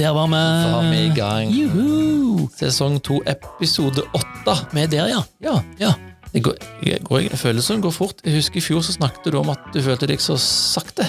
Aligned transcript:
Der 0.00 0.12
var 0.16 0.82
vi. 0.82 0.90
vi 0.90 1.00
i 1.06 1.14
gang. 1.16 1.50
Juhu! 1.52 2.48
Sesong 2.56 3.00
to, 3.04 3.20
episode 3.28 4.02
åtte. 4.16 4.54
Vi 4.72 4.82
er 4.84 4.90
der, 4.92 5.08
ja. 5.12 5.20
Ja. 5.44 5.56
ja. 5.80 5.92
Det, 6.32 6.42
går, 6.46 6.56
jeg, 6.86 7.00
går, 7.04 7.24
jeg 7.26 7.38
føler 7.40 7.64
som 7.64 7.76
det 7.80 7.88
går 7.88 7.94
fort. 7.96 8.20
Jeg 8.24 8.36
husker 8.38 8.60
I 8.60 8.64
fjor 8.64 8.84
så 8.86 8.94
snakket 8.94 9.32
du 9.34 9.38
om 9.40 9.50
at 9.52 9.64
du 9.74 9.80
følte 9.82 10.06
deg 10.10 10.22
så 10.22 10.36
sakte. 10.40 11.08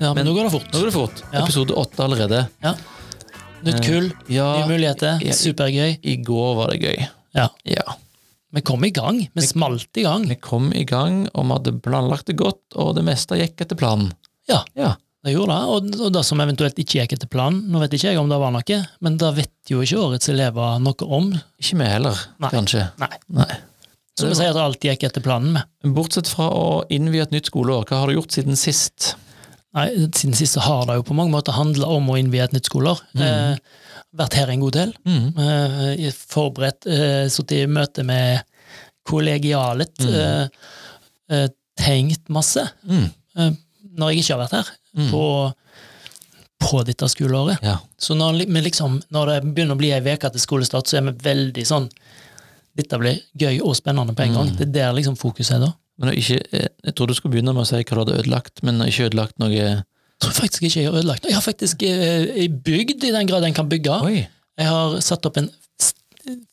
Ja, 0.00 0.12
men, 0.12 0.22
Men- 0.22 0.26
nå 0.30 0.34
går 0.36 0.48
det 0.48 0.52
fort. 0.56 0.70
Nå 0.72 0.80
går 0.80 0.90
det 0.90 0.94
fort. 0.96 1.22
Ja. 1.32 1.42
Episode 1.44 1.76
åtte 1.76 2.04
allerede. 2.04 2.42
Nytt 3.66 3.80
kull, 3.84 4.10
Ja, 4.30 4.50
nye 4.60 4.68
muligheter. 4.68 5.20
ja, 5.24 5.32
Supergøy. 5.34 5.96
i 6.02 6.16
går 6.22 6.50
var 6.58 6.70
det 6.74 6.80
gøy. 6.82 7.06
Ja. 7.34 7.48
Ja. 7.64 7.94
Vi 8.52 8.60
kom 8.62 8.84
i 8.84 8.90
gang. 8.94 9.18
Vi 9.34 9.42
smalt 9.44 9.96
i 9.98 10.04
gang. 10.06 10.26
Vi 10.28 10.36
kom 10.40 10.72
i 10.72 10.84
gang, 10.88 11.26
og 11.34 11.44
vi 11.48 11.52
hadde 11.56 11.72
planlagt 11.82 12.26
det 12.30 12.36
godt, 12.36 12.62
og 12.76 12.94
det 12.96 13.04
meste 13.04 13.36
gikk 13.40 13.60
etter 13.64 13.76
planen. 13.76 14.12
Ja. 14.48 14.62
Ja. 14.76 14.94
Det 15.26 15.32
gjorde 15.34 15.54
det, 15.56 15.70
og, 15.74 15.86
og 16.06 16.10
det 16.14 16.22
som 16.28 16.40
eventuelt 16.44 16.76
ikke 16.78 17.00
gikk 17.00 17.16
etter 17.16 17.30
planen, 17.30 17.64
nå 17.72 17.80
vet 17.82 17.96
ikke 17.96 18.12
jeg 18.12 18.18
om 18.20 18.28
det 18.30 18.36
var 18.38 18.52
noe, 18.54 18.76
men 19.02 19.16
det 19.18 19.30
vet 19.40 19.72
jo 19.72 19.80
ikke 19.82 19.98
årets 20.04 20.30
elever 20.30 20.76
noe 20.84 21.08
om. 21.18 21.32
Ikke 21.58 21.80
vi 21.80 21.88
heller, 21.90 22.20
Nei. 22.44 22.50
kanskje. 22.52 22.84
Nei. 23.02 23.10
Nei. 23.34 23.48
Så 24.16 24.30
vi 24.30 24.36
sier 24.38 24.54
at 24.54 24.60
alt 24.62 24.86
gikk 24.86 25.02
etter 25.08 25.24
planen 25.24 25.56
med. 25.58 25.66
Bortsett 25.96 26.30
fra 26.30 26.46
å 26.54 26.68
innvie 26.94 27.26
et 27.26 27.34
nytt 27.34 27.50
skoleår, 27.50 27.88
hva 27.88 28.04
har 28.04 28.12
du 28.12 28.16
gjort 28.20 28.38
siden 28.38 28.56
sist? 28.56 29.16
Nei, 29.76 29.88
siden 30.16 30.38
sist 30.38 30.56
har 30.62 30.86
det 30.88 31.00
jo 31.00 31.08
på 31.10 31.16
mange 31.18 31.34
måter 31.34 31.58
handla 31.58 31.90
om 31.98 32.06
å 32.08 32.16
innvie 32.16 32.46
et 32.46 32.54
nytt 32.54 32.70
skoleår. 32.70 33.02
Eh, 33.18 33.58
vært 34.16 34.38
her 34.38 34.54
en 34.54 34.62
god 34.62 34.78
del. 34.78 34.94
Mm. 35.04 35.26
Eh, 35.42 36.16
forberedt, 36.30 36.86
eh, 36.86 37.26
sittet 37.34 37.58
i 37.58 37.66
møte 37.68 38.06
med 38.06 38.46
kollegialet. 39.10 40.06
Mm. 40.06 40.56
Eh, 41.34 41.46
tenkt 41.76 42.30
masse. 42.32 42.62
Mm. 42.88 43.10
Når 43.96 44.14
jeg 44.14 44.22
ikke 44.22 44.36
har 44.36 44.44
vært 44.46 44.56
her, 44.62 44.72
Mm. 44.96 45.10
på, 45.12 45.24
på 46.66 46.82
dette 46.88 47.08
skoleåret. 47.12 47.58
Ja. 47.62 47.78
Så 48.00 48.14
når, 48.16 48.38
liksom, 48.64 49.00
når 49.12 49.26
det 49.32 49.38
begynner 49.54 49.76
å 49.76 49.80
bli 49.80 49.90
ei 49.92 50.00
uke 50.00 50.30
til 50.32 50.40
skolestart, 50.40 50.88
så 50.88 50.96
er 51.00 51.10
vi 51.10 51.16
veldig 51.30 51.66
sånn 51.68 51.90
Dette 52.76 52.98
blir 53.00 53.18
gøy 53.40 53.62
og 53.64 53.72
spennende 53.76 54.12
på 54.12 54.20
en 54.26 54.34
gang. 54.36 54.48
Mm. 54.50 54.56
Det 54.58 54.64
er 54.68 54.72
der 54.74 54.96
liksom 54.98 55.14
fokuset 55.16 55.54
er 55.56 55.62
da. 55.62 55.70
Men 55.96 56.10
ikke, 56.12 56.36
eh, 56.52 56.66
jeg 56.84 56.92
tror 56.94 57.08
du 57.08 57.14
skulle 57.16 57.32
begynne 57.32 57.54
med 57.56 57.62
å 57.64 57.68
si 57.68 57.78
hva 57.78 57.84
du 57.96 58.00
hadde 58.02 58.18
ødelagt, 58.20 58.60
men 58.68 58.82
ikke 58.84 59.06
ødelagt 59.08 59.38
noe 59.40 59.48
Jeg 59.54 59.78
tror 60.20 60.34
faktisk 60.36 60.62
ikke 60.68 60.82
jeg 60.82 60.90
har 60.90 60.98
ødelagt 60.98 61.22
noe. 61.24 61.30
Jeg 61.30 61.38
har 61.38 61.44
faktisk 61.46 61.82
eh, 61.88 62.48
bygd, 62.52 63.04
i 63.08 63.12
den 63.16 63.26
grad 63.30 63.44
en 63.48 63.56
kan 63.56 63.68
bygge. 63.72 63.96
Oi! 64.04 64.26
Jeg 64.60 64.68
har 64.68 64.98
satt 65.04 65.24
opp 65.28 65.36
en 65.40 65.48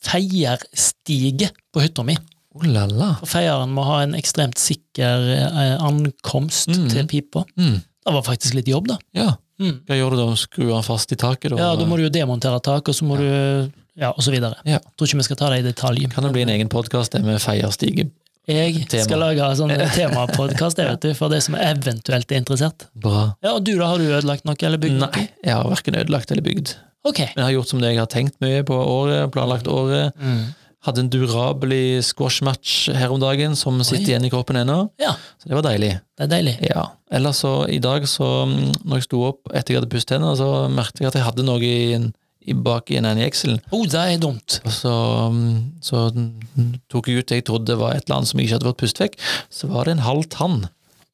feierstige 0.04 1.50
på 1.74 1.84
hytta 1.84 2.04
mi. 2.08 2.16
Oh 2.56 2.66
la 2.70 2.86
la. 2.88 3.14
For 3.20 3.32
feieren 3.34 3.72
må 3.74 3.84
ha 3.88 4.02
en 4.06 4.14
ekstremt 4.18 4.60
sikker 4.62 5.24
eh, 5.34 5.76
ankomst 5.82 6.70
Mm. 6.70 6.90
til 6.92 7.08
pipa. 7.10 7.44
Mm. 7.58 7.82
Det 8.04 8.14
var 8.14 8.24
faktisk 8.26 8.54
litt 8.58 8.68
jobb, 8.68 8.88
da. 8.92 8.98
Ja. 9.16 9.30
Mm. 9.62 9.78
Hva 9.88 9.96
gjør 10.00 10.16
du 10.16 10.18
da? 10.20 10.26
Skru 10.40 10.66
den 10.68 10.84
fast 10.84 11.12
i 11.14 11.18
taket? 11.20 11.54
Da? 11.54 11.60
Ja, 11.62 11.76
Da 11.80 11.86
må 11.88 11.98
du 12.00 12.04
jo 12.04 12.12
demontere 12.14 12.60
taket, 12.64 12.90
og 12.94 12.96
så 12.98 13.06
må 13.08 13.18
du 13.20 13.72
Ja, 13.96 14.10
og 14.10 14.24
så 14.26 14.32
videre. 14.34 14.58
Ja. 14.66 14.80
Tror 14.98 15.06
ikke 15.08 15.20
vi 15.22 15.28
skal 15.28 15.38
ta 15.38 15.50
det 15.54 15.60
i 15.62 15.68
detalj. 15.70 16.08
Kan 16.12 16.26
det 16.26 16.32
bli 16.34 16.42
en 16.42 16.50
egen 16.50 16.70
podkast 16.70 17.14
med 17.22 17.38
feierstige? 17.44 18.10
Jeg 18.50 18.88
Tema. 18.92 19.04
skal 19.06 19.22
lage 19.22 19.40
en 19.46 19.56
sånn 19.56 19.72
temapodkast 19.96 20.82
for 21.16 21.32
de 21.32 21.40
som 21.46 21.56
eventuelt 21.56 22.32
er 22.34 22.42
interessert. 22.42 22.88
Bra. 22.94 23.36
Ja, 23.46 23.54
Og 23.54 23.64
du, 23.64 23.76
da? 23.78 23.88
Har 23.88 24.02
du 24.02 24.10
ødelagt 24.10 24.44
noe, 24.50 24.58
eller 24.60 24.82
bygd? 24.82 24.98
Nei, 25.00 25.30
jeg 25.46 25.54
har 25.56 25.70
verken 25.70 25.96
ødelagt 26.02 26.32
eller 26.34 26.44
bygd. 26.44 26.74
Ok. 27.08 27.20
Men 27.36 27.40
jeg 27.40 27.46
har 27.46 27.56
gjort 27.58 27.72
som 27.72 27.80
det 27.84 27.94
jeg 27.94 28.02
har 28.02 28.12
tenkt 28.12 28.36
mye 28.44 28.64
på 28.68 28.76
året, 28.76 29.32
planlagt 29.32 29.68
året. 29.72 30.12
Mm. 30.20 30.44
Hadde 30.84 31.00
en 31.06 31.10
durabelig 31.14 32.04
squashmatch 32.10 32.90
her 32.92 33.12
om 33.14 33.22
dagen 33.22 33.54
som 33.56 33.78
sitter 33.88 34.10
igjen 34.14 34.26
i 34.28 34.32
kroppen 34.34 34.58
ennå. 34.60 34.90
Ja, 35.00 35.14
Så 35.40 35.48
det 35.48 35.56
var 35.56 35.64
deilig. 35.70 35.94
det 36.20 36.26
er 36.26 36.32
deilig. 36.34 36.56
Ja. 36.68 36.90
Ellers 37.14 37.40
så, 37.44 37.54
i 37.72 37.80
dag, 37.80 38.04
så 38.10 38.28
mm, 38.50 38.74
når 38.84 39.00
jeg 39.00 39.06
sto 39.08 39.22
opp 39.30 39.48
etter 39.54 39.74
jeg 39.76 39.80
hadde 39.82 39.90
pusset 39.94 40.12
tennene, 40.12 40.36
så 40.36 40.50
merket 40.74 41.00
jeg 41.06 41.08
at 41.14 41.16
jeg 41.20 41.24
hadde 41.30 41.46
noe 41.48 41.64
i, 41.64 42.00
i 42.44 42.54
bak 42.54 42.92
i 42.92 42.98
en 43.00 43.08
ende 43.08 43.24
i 43.24 43.28
jekselen. 43.30 43.62
Oh, 43.72 43.86
det 43.88 44.02
er 44.02 44.18
dumt. 44.20 44.60
Og 44.66 44.76
så, 44.76 44.94
mm, 45.32 45.54
så 45.88 46.04
mm, 46.12 46.74
tok 46.92 47.08
jeg 47.08 47.24
ut 47.24 47.32
det 47.32 47.40
jeg 47.40 47.48
trodde 47.48 47.80
var 47.80 47.96
et 47.96 48.04
eller 48.08 48.20
annet 48.20 48.34
som 48.34 48.42
jeg 48.44 48.50
ikke 48.50 48.58
hadde 48.60 48.72
fått 48.74 48.82
pustet 48.84 49.06
vekk. 49.06 49.16
Så 49.56 49.72
var 49.72 49.88
det 49.88 49.96
en 49.96 50.04
halv 50.10 50.28
tann. 50.36 50.66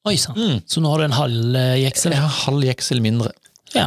Oi 0.10 0.16
sann. 0.18 0.40
Mm. 0.40 0.64
Så 0.66 0.82
nå 0.82 0.90
har 0.96 1.04
du 1.04 1.10
en 1.12 1.20
halv 1.20 1.60
eh, 1.60 1.76
jeksel? 1.84 2.16
Jeg 2.18 2.26
har 2.26 2.38
halv 2.48 2.66
jeksel 2.66 3.04
mindre. 3.06 3.30
Ja. 3.76 3.86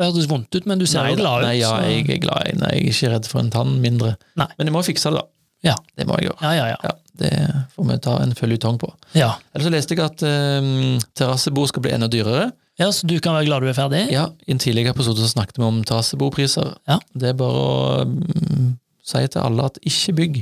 Det 0.00 0.06
hørtes 0.08 0.28
vondt 0.30 0.56
ut, 0.56 0.66
men 0.70 0.80
du 0.80 0.86
ser 0.88 1.04
Nei, 1.04 1.10
jo 1.12 1.18
glad 1.20 1.42
ut. 1.42 1.46
Nei, 1.50 1.56
ja, 1.60 1.74
så- 1.74 1.90
jeg 1.90 2.08
er 2.16 2.22
glad. 2.24 2.54
Nei, 2.56 2.70
jeg 2.78 2.86
er 2.86 2.92
ikke 2.94 3.10
redd 3.12 3.26
for 3.28 3.42
en 3.44 3.50
tann 3.52 3.74
mindre. 3.84 4.14
Nei. 4.40 4.46
Men 4.56 4.70
jeg 4.70 4.74
må 4.78 4.82
fikse 4.86 5.10
det, 5.12 5.20
da. 5.20 5.26
Ja. 5.62 5.74
Det 6.00 6.06
må 6.08 6.16
jeg 6.16 6.30
gjøre. 6.30 6.40
Ja, 6.40 6.52
ja, 6.56 6.66
ja. 6.72 6.76
Ja, 6.88 6.92
det 7.20 7.32
får 7.76 7.86
vi 7.90 7.98
ta 8.06 8.14
en 8.24 8.32
føljetong 8.38 8.78
på. 8.80 8.88
ja. 9.12 9.34
Ellers 9.54 9.66
så 9.68 9.72
leste 9.74 9.94
jeg 9.98 10.04
at 10.06 10.22
um, 10.24 10.98
terrassebord 11.14 11.68
skal 11.68 11.82
bli 11.84 11.92
enda 11.92 12.08
dyrere. 12.08 12.46
Ja, 12.80 12.86
Så 12.96 13.04
du 13.06 13.18
kan 13.20 13.34
være 13.36 13.44
glad 13.44 13.60
du 13.60 13.68
er 13.68 13.76
ferdig? 13.76 14.06
Ja, 14.10 14.30
I 14.48 14.52
en 14.54 14.58
tidligere 14.58 14.94
episode 14.94 15.20
så 15.20 15.28
snakket 15.28 15.58
vi 15.60 15.64
om 15.68 15.82
terrassebopriser. 15.84 16.78
Ja. 16.88 16.96
Det 17.14 17.28
er 17.28 17.36
bare 17.36 17.60
å 17.60 18.06
um, 18.08 18.78
si 19.04 19.20
til 19.28 19.42
alle 19.42 19.66
at 19.68 19.76
ikke 19.84 20.14
bygg. 20.16 20.38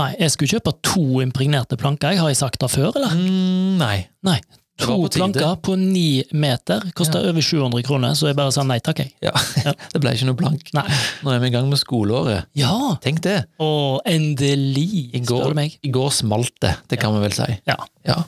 Nei, 0.00 0.14
jeg 0.20 0.30
skulle 0.32 0.54
kjøpe 0.56 0.72
to 0.84 1.20
impregnerte 1.20 1.76
planker, 1.76 2.12
jeg 2.16 2.20
har 2.20 2.28
jeg 2.32 2.36
sagt 2.40 2.60
det 2.60 2.70
før, 2.72 2.96
eller? 2.96 3.12
Mm, 3.12 3.76
nei. 3.80 4.06
Nei. 4.24 4.40
To 4.76 4.96
planker 5.08 5.54
på 5.64 5.72
ni 5.80 6.20
meter 6.36 6.82
koster 6.96 7.24
over 7.30 7.40
700 7.40 7.80
kroner, 7.86 8.12
så 8.18 8.28
jeg 8.28 8.36
bare 8.36 8.52
sa 8.52 8.60
nei 8.66 8.76
takk, 8.84 9.00
jeg. 9.00 9.14
Ja. 9.24 9.32
det 9.92 10.00
ble 10.02 10.12
ikke 10.12 10.28
noe 10.28 10.36
plank. 10.36 10.68
Nei. 10.76 10.84
Nå 11.24 11.32
er 11.32 11.40
vi 11.40 11.48
i 11.48 11.54
gang 11.54 11.70
med 11.70 11.80
skoleåret. 11.80 12.50
Ja! 12.58 12.74
Tenk 13.04 13.22
det. 13.24 13.38
Og 13.62 14.02
endelig, 14.08 14.86
I 15.16 15.22
spør 15.22 15.30
går, 15.30 15.54
du 15.54 15.60
meg. 15.62 15.78
i 15.80 15.92
går 15.94 16.12
smalt 16.12 16.52
det. 16.64 16.74
Det 16.92 17.00
kan 17.00 17.16
vi 17.16 17.24
vel 17.24 17.36
si. 17.36 17.48
Ja. 17.68 17.78
Ja. 18.04 18.18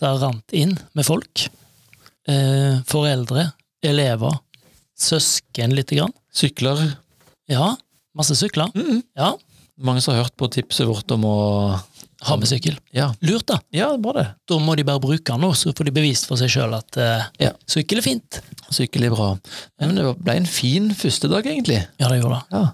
Det 0.00 0.14
rant 0.22 0.56
inn 0.56 0.72
med 0.96 1.04
folk. 1.04 1.44
Eh, 2.30 2.80
foreldre, 2.88 3.50
elever, 3.84 4.40
søsken 4.96 5.76
lite 5.76 6.00
grann. 6.00 6.16
Sykler. 6.32 6.80
Ja, 7.50 7.74
masse 8.16 8.36
sykler. 8.40 8.72
Mm. 8.76 9.04
Ja, 9.18 9.34
Mange 9.80 10.02
som 10.04 10.12
har 10.12 10.26
hørt 10.26 10.34
på 10.36 10.44
tipset 10.52 10.84
vårt 10.84 11.08
om 11.14 11.22
å 11.24 11.36
ha 12.28 12.36
med 12.36 12.48
sykkel. 12.50 12.74
Ja, 12.92 13.06
Lurt, 13.24 13.46
da. 13.48 13.58
ja 13.72 13.88
bra 13.96 14.12
det. 14.18 14.26
Da 14.50 14.58
må 14.60 14.74
de 14.76 14.84
bare 14.84 15.00
bruke 15.00 15.24
den 15.32 15.40
nå, 15.40 15.52
så 15.56 15.72
får 15.76 15.88
de 15.88 15.94
bevist 15.96 16.26
for 16.28 16.36
seg 16.40 16.50
sjøl 16.52 16.74
at 16.76 16.98
uh, 17.00 17.24
Ja. 17.40 17.52
sykkel 17.70 17.98
er 18.02 18.06
fint. 18.06 18.40
Sykkel 18.70 19.06
er 19.08 19.14
bra. 19.14 19.30
Men 19.80 19.94
det 19.96 20.04
ble 20.20 20.36
en 20.42 20.46
fin 20.50 20.90
første 20.94 21.30
dag, 21.32 21.46
egentlig. 21.48 21.80
Ja, 22.00 22.08
det 22.12 22.20
gjorde 22.20 22.40
det. 22.42 22.58
Ja. 22.58 22.64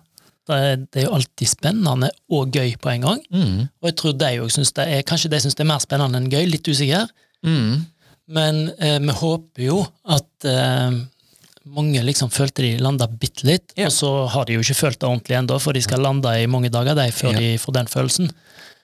Det 0.46 0.56
er, 0.62 0.76
det 0.78 1.00
er 1.02 1.06
jo 1.08 1.14
alltid 1.16 1.48
spennende 1.50 2.10
og 2.30 2.52
gøy 2.54 2.76
på 2.78 2.90
en 2.92 3.02
gang. 3.06 3.22
Mm. 3.34 3.64
Og 3.82 3.88
jeg 3.90 3.96
tror 3.98 4.12
de 4.18 4.28
òg 4.44 4.52
syns 4.54 4.70
det 4.76 4.84
er 4.94 5.02
Kanskje 5.08 5.30
de 5.32 5.40
syns 5.42 5.56
det 5.58 5.64
er 5.64 5.70
mer 5.72 5.82
spennende 5.82 6.20
enn 6.20 6.28
gøy, 6.30 6.44
litt 6.52 6.68
usikker. 6.70 7.08
Mm. 7.46 7.84
Men 8.36 8.60
eh, 8.78 8.98
vi 9.02 9.14
håper 9.22 9.62
jo 9.66 9.80
at 10.10 10.46
eh, 10.50 10.94
mange 11.66 12.02
liksom 12.06 12.30
følte 12.30 12.62
de 12.62 12.76
landa 12.78 13.08
bitte 13.10 13.46
litt, 13.46 13.72
Ja. 13.78 13.88
og 13.88 13.94
så 13.94 14.10
har 14.30 14.46
de 14.46 14.54
jo 14.54 14.62
ikke 14.62 14.78
følt 14.78 15.00
det 15.02 15.08
ordentlig 15.08 15.34
ennå, 15.40 15.58
for 15.62 15.74
de 15.74 15.82
skal 15.82 16.02
lande 16.06 16.30
i 16.38 16.46
mange 16.50 16.70
dager 16.70 16.94
de, 16.98 17.08
før 17.14 17.32
Ja. 17.34 17.38
de 17.42 17.58
får 17.58 17.74
den 17.80 17.90
følelsen. 17.90 18.30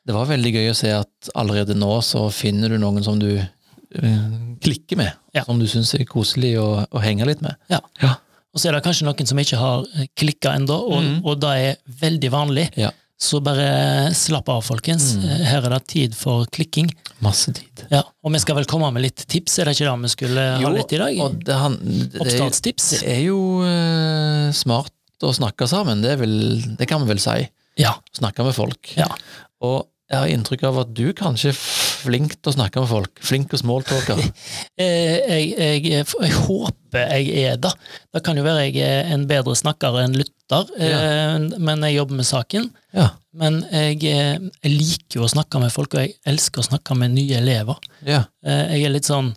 Det 0.06 0.14
var 0.16 0.30
veldig 0.30 0.50
gøy 0.56 0.70
å 0.72 0.76
se 0.76 0.90
at 0.96 1.32
allerede 1.38 1.76
nå 1.78 1.92
så 2.02 2.26
finner 2.34 2.72
du 2.72 2.78
noen 2.82 3.04
som 3.06 3.20
du 3.22 3.30
uh, 3.38 4.22
klikker 4.62 4.98
med. 4.98 5.12
Ja. 5.36 5.44
Som 5.46 5.62
du 5.62 5.68
syns 5.70 5.94
er 5.94 6.06
koselig 6.08 6.56
å, 6.58 6.82
å 6.90 7.02
henge 7.02 7.28
litt 7.28 7.44
med. 7.44 7.54
Ja. 7.70 7.78
Ja. 8.02 8.16
Og 8.52 8.60
så 8.60 8.68
er 8.68 8.76
det 8.76 8.82
kanskje 8.84 9.06
noen 9.06 9.28
som 9.28 9.38
ikke 9.40 9.60
har 9.60 9.86
klikka 10.18 10.56
ennå, 10.58 10.74
og, 10.76 10.98
mm. 11.06 11.14
og 11.24 11.38
det 11.40 11.52
er 11.68 11.78
veldig 12.02 12.32
vanlig. 12.34 12.66
Ja. 12.80 12.90
Så 13.22 13.38
bare 13.44 14.10
slapp 14.18 14.48
av, 14.50 14.64
folkens. 14.66 15.12
Mhm. 15.14 15.28
Eh, 15.30 15.44
Her 15.46 15.68
er 15.68 15.76
det 15.76 15.84
tid 15.92 16.16
for 16.18 16.48
klikking. 16.50 16.90
Masse 17.22 17.52
tid. 17.54 17.84
Ja, 17.92 18.02
Og 18.26 18.34
vi 18.34 18.40
skal 18.42 18.58
vel 18.58 18.66
komme 18.66 18.90
med 18.90 19.04
litt 19.04 19.22
tips, 19.30 19.60
er 19.60 19.70
det 19.70 19.76
ikke 19.76 19.86
det 19.86 19.94
vi 20.02 20.10
skulle 20.16 20.46
ha 20.58 20.72
litt 20.74 20.92
i 20.96 20.98
dag? 20.98 21.20
og 21.22 21.38
det, 21.46 21.54
han, 21.60 21.78
det, 21.78 22.08
er, 22.18 22.24
Oppstartstips? 22.24 22.88
det 22.98 23.14
er 23.14 23.22
jo 23.28 23.38
uh, 23.62 24.50
smart 24.58 25.22
å 25.22 25.30
snakke 25.30 25.68
sammen, 25.70 26.02
det, 26.02 26.16
er 26.16 26.18
vel, 26.24 26.34
det 26.80 26.88
kan 26.90 27.04
vi 27.04 27.12
vel 27.12 27.22
si. 27.22 27.38
Ja. 27.78 27.94
Snakke 28.18 28.42
med 28.42 28.58
folk. 28.58 28.90
ja. 28.98 29.06
Og 29.62 29.86
jeg 30.12 30.20
har 30.20 30.28
inntrykk 30.28 30.62
av 30.68 30.78
at 30.82 30.90
du 30.92 31.06
kanskje 31.16 31.50
er 31.54 31.56
flink 31.56 32.34
til 32.36 32.52
å 32.52 32.54
snakke 32.58 32.82
med 32.82 32.90
folk. 32.90 33.22
Flink 33.24 33.54
og 33.56 33.62
smalltalker. 33.62 34.20
jeg, 34.82 35.46
Jeg, 35.56 35.82
jeg, 35.88 36.06
jeg 36.06 36.34
håper 36.44 37.06
jeg 37.16 37.30
er 37.46 37.56
det. 37.56 37.70
Det 38.12 38.20
kan 38.26 38.36
jo 38.36 38.44
være 38.44 38.66
jeg 38.68 38.82
er 38.84 39.14
en 39.14 39.24
bedre 39.30 39.54
snakker 39.56 39.96
enn 40.02 40.18
lytter, 40.18 40.68
ja. 40.76 41.38
men 41.56 41.86
jeg 41.88 41.96
jobber 41.96 42.18
med 42.20 42.28
saken. 42.28 42.68
Ja. 42.92 43.06
Men 43.40 43.62
jeg, 43.72 44.02
eh, 44.04 44.36
jeg 44.60 44.72
liker 44.74 45.22
jo 45.22 45.24
å 45.24 45.32
snakke 45.32 45.62
med 45.62 45.72
folk, 45.72 45.96
og 45.96 46.04
jeg 46.04 46.18
elsker 46.28 46.60
å 46.60 46.66
snakke 46.68 46.98
med 47.00 47.14
nye 47.16 47.38
elever. 47.40 47.80
ja. 48.04 48.26
Eh, 48.44 48.74
Jeg 48.76 48.84
er 48.90 48.92
litt 48.98 49.08
sånn 49.08 49.32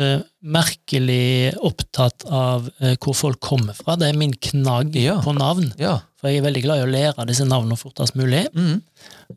eh, 0.00 0.20
merkelig 0.42 1.54
opptatt 1.62 2.24
av 2.26 2.68
uh, 2.82 2.94
hvor 3.00 3.14
folk 3.14 3.40
kommer 3.40 3.76
fra. 3.76 3.96
Det 4.00 4.08
er 4.08 4.16
min 4.18 4.32
knagg 4.32 4.96
Ja. 4.96 5.18
på 5.24 5.34
navn. 5.36 5.72
ja. 5.78 6.00
For 6.20 6.28
jeg 6.28 6.38
er 6.42 6.44
veldig 6.50 6.62
glad 6.66 6.78
i 6.80 6.84
å 6.84 6.90
lære 6.92 7.24
disse 7.30 7.46
navnene 7.48 7.78
fortest 7.80 8.12
mulig. 8.18 8.42
Mm. 8.52 8.82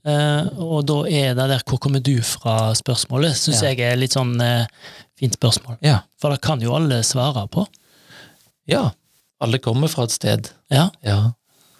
Uh, 0.03 0.49
og 0.59 0.81
da 0.89 0.97
er 1.07 1.33
det 1.33 1.45
der 1.53 1.61
'hvor 1.63 1.79
kommer 1.79 2.01
du 2.03 2.17
fra?'-spørsmålet 2.21 3.35
syns 3.39 3.61
Ja. 3.61 3.69
jeg 3.69 3.79
er 3.79 3.95
litt 3.95 4.11
sånn 4.13 4.35
fint 5.15 5.33
spørsmål. 5.37 5.77
ja. 5.81 6.01
For 6.19 6.31
det 6.31 6.41
kan 6.41 6.59
jo 6.59 6.73
alle 6.75 7.01
svare 7.03 7.47
på. 7.47 7.65
Ja. 8.67 8.91
Alle 9.41 9.59
kommer 9.59 9.87
fra 9.87 10.03
et 10.03 10.11
sted. 10.11 10.49
Ja, 10.69 10.89
Ja. 11.03 11.31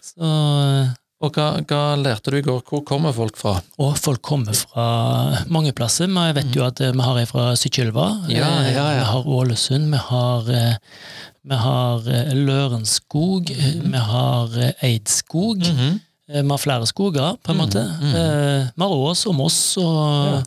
så 0.01 0.95
Og 1.23 1.31
hva, 1.37 1.45
hva 1.63 1.81
lærte 1.95 2.31
du 2.33 2.37
i 2.37 2.43
går? 2.43 2.61
Hvor 2.67 2.81
kommer 2.87 3.13
folk 3.15 3.37
fra? 3.39 3.53
Og 3.79 3.93
folk 3.97 4.19
kommer 4.27 4.55
fra 4.59 4.87
mange 5.53 5.71
plasser. 5.75 6.09
Men 6.11 6.29
jeg 6.31 6.35
vet 6.41 6.57
jo 6.57 6.65
at 6.67 6.81
eh, 6.83 6.91
vi 6.91 7.05
har 7.05 7.19
ei 7.21 7.27
fra 7.29 7.45
Sykkylva. 7.59 8.07
Ja, 8.27 8.49
eh, 8.65 8.73
ja, 8.75 8.87
ja. 8.91 8.97
Vi 8.99 9.05
har 9.13 9.29
Ålesund. 9.37 9.87
Vi 9.93 10.01
har, 10.09 10.49
eh, 10.51 10.75
vi 11.47 11.59
har 11.63 12.09
Lørenskog. 12.35 13.53
Mm. 13.55 13.85
Vi 13.93 14.01
har 14.09 14.57
Eidskog. 14.89 15.63
Mm 15.69 16.01
Vi 16.33 16.39
har 16.49 16.57
flere 16.57 16.85
skoger, 16.87 17.35
på 17.43 17.51
en 17.51 17.57
måte. 17.59 17.81
mm. 17.83 18.13
Vi 18.75 18.81
har 18.83 18.93
Ås 18.95 19.25
og 19.27 19.35
Moss 19.35 19.57
og, 19.77 20.45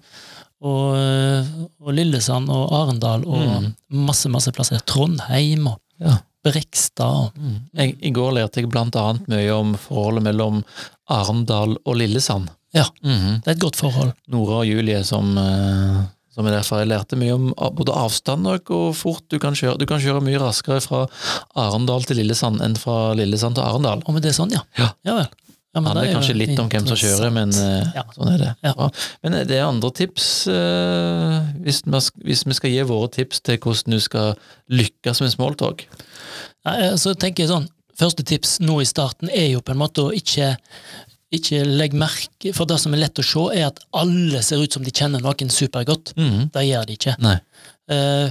og, 0.65 1.51
og 1.85 1.91
Lillesand 1.95 2.49
og 2.51 2.73
Arendal 2.73 3.27
og 3.29 3.43
Mm. 3.61 3.67
masse, 4.09 4.29
masse 4.33 4.51
plasser. 4.57 4.81
Trondheim 4.89 5.67
og 5.69 5.79
Ja. 6.01 6.17
Brekstad. 6.47 7.33
Jeg, 7.77 7.97
I 8.03 8.11
går 8.15 8.35
lærte 8.39 8.61
jeg 8.63 8.71
blant 8.73 8.97
annet 9.01 9.27
mye 9.33 9.51
om 9.55 9.75
forholdet 9.81 10.23
mellom 10.27 10.63
Arendal 11.13 11.77
og 11.85 11.97
Lillesand. 12.01 12.49
Ja, 12.75 12.85
Mhm. 13.03 13.41
det 13.43 13.49
er 13.49 13.57
et 13.57 13.63
godt 13.63 13.77
forhold. 13.77 14.13
Nora 14.29 14.59
og 14.61 14.67
Julie 14.67 15.03
som, 15.05 15.37
eh, 15.39 16.03
som 16.35 16.47
er 16.47 16.59
derfra. 16.59 16.81
Jeg 16.83 16.89
lærte 16.91 17.17
mye 17.17 17.33
om 17.35 17.55
både 17.75 17.95
avstand 17.95 18.47
og 18.47 18.65
hvor 18.69 18.93
fort 18.95 19.23
du 19.31 19.39
kan 19.39 19.55
kjøre. 19.55 19.79
Du 19.79 19.87
kan 19.87 20.01
kjøre 20.01 20.21
mye 20.23 20.39
raskere 20.39 20.81
fra 20.83 21.07
Arendal 21.57 22.03
til 22.05 22.17
Lillesand 22.21 22.61
enn 22.61 22.77
fra 22.77 23.15
Lillesand 23.15 23.55
til 23.57 23.65
Arendal. 23.65 24.03
Og 24.07 24.13
med 24.15 24.23
det 24.23 24.31
er 24.35 24.43
sånn, 24.43 24.53
ja. 24.53 24.61
ja. 24.77 24.91
Ja. 25.05 25.15
vel. 25.23 25.27
Ja, 25.77 25.81
Det 25.81 25.91
er 25.91 26.07
handler 26.07 26.15
kanskje 26.17 26.37
litt 26.41 26.59
om 26.63 26.69
hvem 26.73 26.87
som 26.89 26.97
kjører, 26.97 27.33
men 27.37 27.51
eh, 27.53 27.93
Ja. 27.99 28.05
sånn 28.17 28.33
er 28.33 28.39
det. 28.41 28.53
Ja. 28.65 28.91
Men 29.23 29.35
eh, 29.37 29.45
det 29.45 29.59
er 29.59 29.67
andre 29.69 29.91
tips, 29.93 30.47
eh, 30.49 31.51
hvis, 31.61 31.83
vi 32.49 32.55
skal 32.57 32.71
gi 32.73 32.83
våre 32.89 33.11
tips 33.13 33.41
til 33.45 33.59
hvordan 33.61 33.93
du 33.93 34.01
skal 34.01 34.35
lykkes 34.73 35.21
med 35.21 35.35
smalltalk. 35.35 35.85
Så 36.97 37.15
tenker 37.15 37.45
jeg 37.45 37.53
sånn, 37.53 37.69
Første 37.97 38.21
tips 38.29 38.59
nå 38.61 38.83
i 38.83 38.85
starten 38.85 39.31
er 39.33 39.47
jo 39.55 39.63
på 39.65 39.73
en 39.73 39.79
måte 39.81 40.03
å 40.05 40.13
ikke 40.13 40.51
ikke 41.33 41.63
legge 41.65 41.97
merke 41.99 42.53
For 42.55 42.69
det 42.69 42.79
som 42.83 42.95
er 42.95 43.01
lett 43.07 43.19
å 43.19 43.25
se, 43.25 43.45
er 43.59 43.71
at 43.71 43.81
alle 43.97 44.43
ser 44.45 44.61
ut 44.63 44.73
som 44.77 44.85
de 44.85 44.93
kjenner 44.95 45.23
noen 45.25 45.51
supergodt. 45.53 46.13
Mhm. 46.17 46.51
Det 46.53 46.65
gjør 46.69 46.87
de 46.87 46.97
ikke. 46.99 47.17
Nei. 47.25 47.39
Uh, 47.91 48.31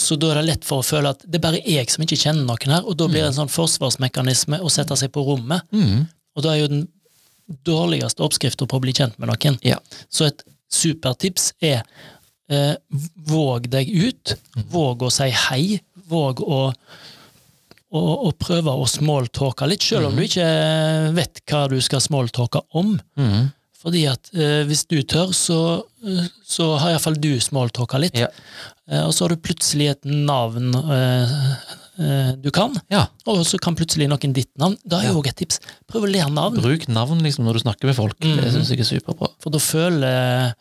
Så 0.00 0.16
da 0.16 0.30
er 0.30 0.40
det 0.40 0.46
lett 0.46 0.64
for 0.64 0.80
å 0.80 0.86
føle 0.86 1.10
at 1.12 1.20
det 1.28 1.36
er 1.36 1.42
bare 1.44 1.60
jeg 1.60 1.90
som 1.92 2.02
ikke 2.02 2.16
kjenner 2.16 2.46
noen 2.46 2.72
her, 2.72 2.86
og 2.88 2.96
da 2.96 3.04
blir 3.06 3.20
det 3.20 3.34
en 3.34 3.44
sånn 3.44 3.52
forsvarsmekanisme 3.52 4.56
å 4.64 4.70
sette 4.72 4.96
seg 4.96 5.10
på 5.12 5.20
rommet. 5.26 5.60
Mhm. 5.72 6.06
Og 6.36 6.46
da 6.46 6.54
er 6.54 6.62
jo 6.62 6.72
den 6.72 6.88
dårligste 7.66 8.22
oppskriften 8.24 8.70
på 8.70 8.78
å 8.78 8.84
bli 8.84 8.94
kjent 8.94 9.18
med 9.18 9.30
noen. 9.32 9.58
Ja. 9.66 9.80
Så 10.12 10.28
et 10.28 10.44
supertips 10.70 11.50
er 11.58 11.82
eh, 12.50 12.74
våg 13.30 13.70
deg 13.72 13.90
ut. 13.90 14.34
Våg 14.70 15.06
å 15.06 15.12
si 15.14 15.30
hei. 15.48 15.80
Våg 16.10 16.42
å, 16.42 16.60
å, 17.90 18.02
å 18.28 18.32
prøve 18.38 18.74
å 18.74 18.86
smalltalke 18.90 19.68
litt, 19.70 19.86
selv 19.86 20.10
om 20.10 20.18
du 20.18 20.26
ikke 20.26 20.46
vet 21.16 21.42
hva 21.50 21.66
du 21.70 21.78
skal 21.82 22.02
smalltalke 22.04 22.62
om. 22.78 22.96
Mm. 23.18 23.50
Fordi 23.80 24.04
at 24.10 24.30
eh, 24.36 24.62
hvis 24.68 24.84
du 24.90 24.98
tør, 25.08 25.32
så, 25.36 25.60
eh, 26.04 26.26
så 26.44 26.74
har 26.76 26.94
iallfall 26.94 27.16
du 27.20 27.32
smalltalka 27.40 28.00
litt. 28.02 28.18
Ja. 28.20 28.28
Eh, 28.90 29.06
og 29.06 29.14
så 29.16 29.24
har 29.24 29.34
du 29.34 29.42
plutselig 29.42 29.94
et 29.94 30.10
navn 30.10 30.74
eh, 30.76 31.36
eh, 32.00 32.32
du 32.40 32.50
kan, 32.50 32.74
ja. 32.90 33.06
og 33.26 33.42
så 33.46 33.58
kan 33.60 33.76
plutselig 33.76 34.08
noen 34.08 34.32
ditt 34.36 34.50
navn. 34.58 34.76
Da 34.84 35.00
er 35.02 35.12
jo 35.12 35.20
også 35.20 35.28
et 35.34 35.36
tips. 35.42 35.60
Prøv 35.90 36.06
å 36.08 36.12
lære 36.12 36.32
navn. 36.32 36.60
Bruk 36.62 36.88
navn 36.88 37.20
liksom 37.22 37.44
når 37.46 37.58
du 37.60 37.64
snakker 37.66 37.90
med 37.90 37.96
folk. 37.96 38.16
Det 38.20 38.36
Mhm. 38.36 38.52
syns 38.56 38.70
jeg 38.70 38.80
er 38.80 38.84
superbra. 38.88 39.28
For 39.38 39.50
da 39.50 39.58
føler 39.58 40.54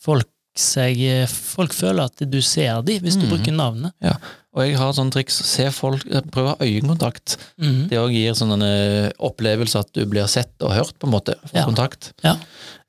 folk 0.00 0.26
seg 0.56 1.28
Folk 1.28 1.74
føler 1.76 2.06
at 2.08 2.16
du 2.30 2.40
ser 2.40 2.80
dem, 2.82 3.02
hvis 3.04 3.16
du 3.20 3.26
Mhm. 3.26 3.30
bruker 3.30 3.52
navnet. 3.52 3.92
Ja. 4.00 4.14
Og 4.54 4.62
jeg 4.64 4.76
har 4.78 4.92
sånn 4.94 5.10
triks. 5.12 5.34
Se 5.44 5.66
folk, 5.70 6.02
prøv 6.32 6.46
å 6.46 6.48
ha 6.48 6.56
øyekontakt. 6.64 7.36
Mhm. 7.60 7.88
Det 7.90 7.98
òg 7.98 8.10
gir 8.14 8.32
sånn 8.32 8.54
en 8.54 8.62
eh, 8.62 9.10
opplevelse 9.20 9.76
at 9.78 9.92
du 9.92 10.06
blir 10.06 10.26
sett 10.26 10.54
og 10.62 10.70
hørt, 10.72 10.98
på 10.98 11.04
en 11.06 11.12
måte. 11.12 11.34
Få 11.44 11.52
Ja. 11.56 11.64
kontakt. 11.66 12.12
Ja. 12.24 12.36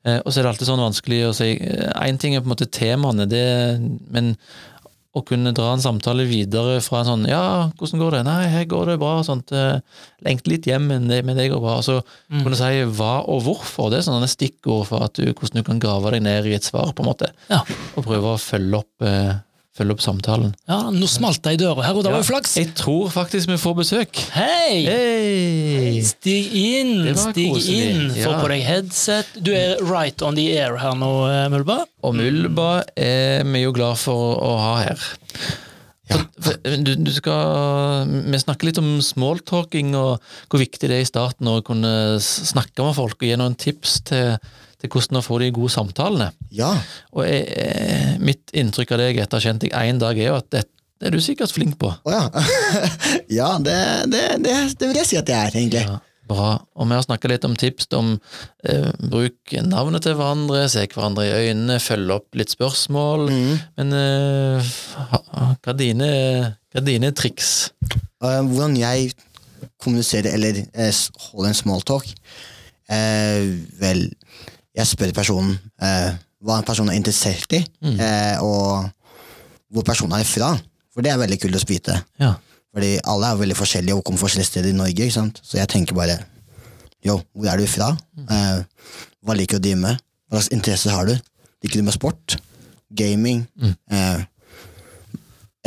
Eh, 0.06 0.22
og 0.26 0.32
så 0.32 0.38
er 0.40 0.44
det 0.44 0.56
alltid 0.56 0.68
sånn 0.70 0.80
vanskelig 0.80 1.28
å 1.28 1.36
si 1.36 1.60
Én 1.60 2.18
ting 2.18 2.36
er 2.36 2.40
på 2.40 2.46
en 2.50 2.56
måte 2.56 2.72
temaene, 2.72 3.28
det, 3.28 3.82
men 4.10 4.38
å 5.16 5.24
kunne 5.26 5.54
dra 5.56 5.72
en 5.74 5.82
samtale 5.82 6.26
videre 6.30 6.82
fra 6.82 7.00
en 7.00 7.06
sånn 7.06 7.28
Ja, 7.28 7.70
hvordan 7.80 8.00
går 8.00 8.12
det? 8.12 8.24
Nei, 8.28 8.48
her 8.48 8.66
går 8.66 8.86
det 8.92 9.00
bra. 9.00 9.22
sånt, 9.24 9.52
eh, 9.52 9.80
Lengter 10.26 10.52
litt 10.52 10.66
hjem, 10.66 10.88
men 10.88 11.08
det, 11.08 11.24
men 11.26 11.36
det 11.38 11.50
går 11.52 11.60
bra. 11.62 11.78
Og 11.78 11.84
så 11.84 12.02
Mm. 12.30 12.44
kunne 12.44 12.52
du 12.52 12.56
si 12.58 12.84
hva 13.00 13.24
og 13.28 13.42
hvorfor. 13.44 13.90
Det 13.90 14.00
er 14.00 14.12
sånne 14.12 14.28
stikkord 14.30 14.86
for 14.88 15.04
at 15.04 15.14
du, 15.14 15.34
hvordan 15.34 15.54
du 15.54 15.64
kan 15.64 15.80
grave 15.80 16.12
deg 16.12 16.22
ned 16.24 16.46
i 16.46 16.54
et 16.56 16.64
svar, 16.64 16.94
på 16.94 17.00
en 17.06 17.10
måte. 17.14 17.32
Ja. 17.50 17.62
Og 17.96 18.04
prøve 18.06 18.36
å 18.36 18.38
følge 18.38 18.76
opp, 18.84 19.02
eh, 19.02 19.36
følge 19.78 19.94
opp 19.96 20.02
samtalen. 20.04 20.54
ja, 20.68 20.80
nå 20.92 21.08
smalt 21.10 21.42
det 21.46 21.54
i 21.56 21.60
døra 21.62 21.86
her, 21.86 21.94
og 22.00 22.04
det 22.06 22.12
var 22.14 22.24
jo 22.24 22.28
flaks! 22.32 22.56
Jeg 22.58 22.74
tror 22.80 23.12
faktisk 23.14 23.52
vi 23.52 23.58
får 23.62 23.76
besøk. 23.78 24.22
Hei! 24.34 24.80
Hey. 24.88 26.02
Stig 26.06 26.50
inn, 26.58 27.06
stig 27.18 27.52
koselig. 27.54 27.78
inn. 27.92 28.10
Få 28.18 28.32
Ja. 28.34 28.42
på 28.42 28.50
deg 28.52 28.64
headset. 28.68 29.30
Du 29.44 29.52
er 29.54 29.78
right 29.86 30.22
on 30.26 30.36
the 30.36 30.48
air 30.58 30.78
her 30.82 30.98
nå, 30.98 31.12
eh, 31.30 31.48
Mulba. 31.54 31.84
Og 32.04 32.16
Mulba 32.18 32.84
er 32.98 33.44
vi 33.48 33.64
jo 33.64 33.72
glad 33.76 33.98
for 34.02 34.38
å 34.42 34.52
ha 34.60 34.76
her. 34.84 35.08
For, 36.40 36.54
du, 36.64 36.94
du 37.04 37.10
skal, 37.12 38.08
vi 38.32 38.40
snakker 38.40 38.70
litt 38.70 38.78
om 38.80 39.02
smalltalking 39.04 39.90
og 40.00 40.22
hvor 40.48 40.62
viktig 40.62 40.88
det 40.88 41.02
er 41.02 41.04
i 41.04 41.10
starten 41.10 41.50
å 41.52 41.58
kunne 41.68 41.90
snakke 42.24 42.86
med 42.86 42.96
folk 42.96 43.18
og 43.20 43.28
gi 43.28 43.36
noen 43.36 43.58
tips 43.60 43.98
til, 44.08 44.38
til 44.82 44.92
hvordan 44.94 45.20
å 45.20 45.26
få 45.26 45.40
de 45.42 45.52
gode 45.56 45.74
samtalene. 45.74 46.32
Ja. 46.54 46.72
Og 47.16 47.26
jeg, 47.26 47.46
eh, 47.58 48.18
mitt 48.22 48.54
inntrykk 48.54 48.94
av 48.96 49.04
deg 49.04 49.22
etter 49.24 49.38
å 49.38 49.42
ha 49.42 49.48
kjent 49.48 49.64
deg 49.66 49.78
én 49.78 50.02
dag, 50.02 50.18
er 50.18 50.32
jo 50.32 50.40
at 50.40 50.50
dette 50.54 50.74
er 51.08 51.14
du 51.14 51.22
sikkert 51.22 51.54
flink 51.54 51.78
på. 51.82 51.92
Å 51.92 52.14
ja. 52.14 52.26
ja, 53.40 53.50
det, 53.62 53.80
det, 54.14 54.24
det, 54.46 54.58
det 54.78 54.92
vil 54.92 55.02
jeg 55.02 55.10
si 55.12 55.20
at 55.20 55.30
jeg 55.30 55.38
er, 55.38 55.58
egentlig. 55.60 55.84
Ja, 55.86 56.00
bra. 56.30 56.50
Og 56.78 56.90
vi 56.90 56.98
har 56.98 57.06
snakka 57.06 57.32
litt 57.32 57.46
om 57.48 57.58
tips 57.58 57.90
om 57.98 58.16
eh, 58.66 58.90
bruk 59.12 59.56
navnet 59.66 60.06
til 60.06 60.18
hverandre, 60.18 60.66
se 60.74 60.88
hverandre 60.90 61.28
i 61.28 61.36
øynene, 61.50 61.80
følge 61.84 62.18
opp 62.18 62.38
litt 62.38 62.54
spørsmål. 62.54 63.30
Mm. 63.30 63.56
Men 63.82 63.98
eh, 64.02 64.76
hva 64.98 65.74
er 65.74 65.80
dine, 65.80 66.12
hva 66.74 66.82
er 66.82 66.90
dine 66.90 67.14
triks? 67.18 67.72
Eh, 67.88 68.42
hvordan 68.42 68.78
jeg 68.80 69.14
kommuniserer 69.82 70.34
eller 70.34 70.64
eh, 70.74 71.02
holder 71.30 71.52
en 71.52 71.58
smalltalk 71.58 72.08
uh, 72.10 73.44
Vel, 73.82 74.08
jeg 74.78 74.86
spør 74.92 75.14
personen 75.18 75.56
eh, 75.82 76.12
hva 76.46 76.60
personen 76.66 76.94
er 76.94 77.00
interessert 77.00 77.54
i, 77.58 77.64
eh, 77.98 78.38
og 78.46 78.86
hvor 79.74 79.84
personen 79.88 80.14
er 80.20 80.28
fra. 80.28 80.52
For 80.94 81.02
det 81.06 81.12
er 81.12 81.20
veldig 81.22 81.40
kult 81.42 81.58
å 81.58 81.62
vite. 81.70 81.96
Ja. 82.22 82.36
Fordi 82.74 82.92
alle 83.10 83.32
er 83.32 83.40
veldig 83.42 83.58
forskjellige 83.58 83.98
og 83.98 84.04
kommer 84.06 84.22
forskjellige 84.22 84.52
steder 84.52 84.70
i 84.70 84.78
Norge. 84.78 85.08
Så 85.42 85.58
jeg 85.58 85.70
tenker 85.72 85.98
bare 85.98 86.20
Yo, 87.06 87.20
hvor 87.34 87.48
er 87.50 87.58
du 87.62 87.68
fra? 87.70 87.92
Eh, 88.30 88.62
hva 89.26 89.36
liker 89.38 89.58
du 89.58 89.62
å 89.62 89.66
drive 89.68 89.82
med? 89.82 90.00
Hva 90.30 90.40
slags 90.42 90.54
interesser 90.56 90.92
har 90.94 91.06
du? 91.10 91.14
Liker 91.64 91.80
du 91.82 91.86
med 91.88 91.96
sport? 91.96 92.38
Gaming? 92.98 93.44
Eh, 93.64 94.24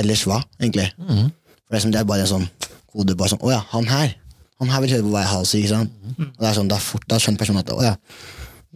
ellers 0.01 0.25
hva, 0.27 0.41
egentlig? 0.61 0.91
Mhm. 0.99 1.31
For 1.67 1.77
det 1.77 1.85
er, 1.85 1.93
det 1.95 2.01
er 2.01 2.09
bare 2.11 2.25
en 2.27 2.33
sånn 2.33 2.49
kode. 2.91 3.15
Bare 3.17 3.31
sånn, 3.31 3.43
'Å 3.43 3.51
ja, 3.53 3.61
han 3.71 3.87
her 3.87 4.17
Han 4.61 4.69
her 4.69 4.81
vil 4.83 4.91
høre 4.91 5.03
på 5.07 5.11
hva 5.15 5.21
jeg 5.23 5.31
har 5.31 5.41
å 5.41 5.47
si.' 5.49 5.59
ikke 5.63 5.69
sant? 5.73 5.91
Og 6.19 6.41
det 6.41 6.49
er 6.51 6.55
sånn, 6.55 6.69
Da, 6.69 6.77
fort, 6.77 7.07
da 7.09 7.17
skjønner 7.17 7.39
personen 7.39 7.61
at 7.63 7.71
'Å 7.71 7.83
ja, 7.83 7.95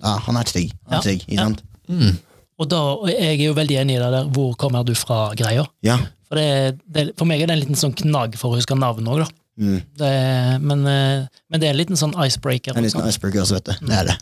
ja, 0.02 0.18
han 0.26 0.36
er 0.40 0.50
trygg'. 0.50 0.74
Han 0.88 0.98
er 0.98 1.06
trygg, 1.06 1.24
ikke 1.28 1.40
ja. 1.40 1.48
Mm. 1.88 2.18
Og 2.62 2.68
da, 2.70 2.80
jeg 3.10 3.34
er 3.34 3.46
jo 3.48 3.54
veldig 3.56 3.80
enig 3.82 3.96
i 3.96 4.02
det 4.02 4.10
der 4.14 4.28
'hvor 4.30 4.54
kommer 4.56 4.84
du 4.86 4.94
fra'-greia. 4.94 5.66
Ja. 5.82 5.98
For, 6.28 6.38
det, 6.38 6.78
det, 6.86 7.10
for 7.18 7.28
meg 7.28 7.42
er 7.42 7.50
det 7.50 7.56
en 7.58 7.64
liten 7.64 7.78
sånn 7.78 7.94
knagg 7.94 8.38
for 8.40 8.54
å 8.54 8.60
huske 8.60 8.74
navnet 8.78 9.10
òg, 9.10 9.24
da. 9.24 9.28
Mm. 9.60 9.82
Det, 9.98 10.14
men, 10.60 10.86
eh, 10.86 11.26
men 11.50 11.60
det 11.60 11.68
er 11.68 11.74
en 11.74 11.78
liten 11.78 11.98
sånn 11.98 12.14
icebreaker. 12.26 12.74
En 12.74 12.82
liten 12.82 13.00
også. 13.00 13.12
icebreaker 13.14 13.44
også, 13.44 13.58
vet 13.60 13.70
du. 13.70 13.86
Det 13.86 13.98
er 14.00 14.10
det. 14.10 14.16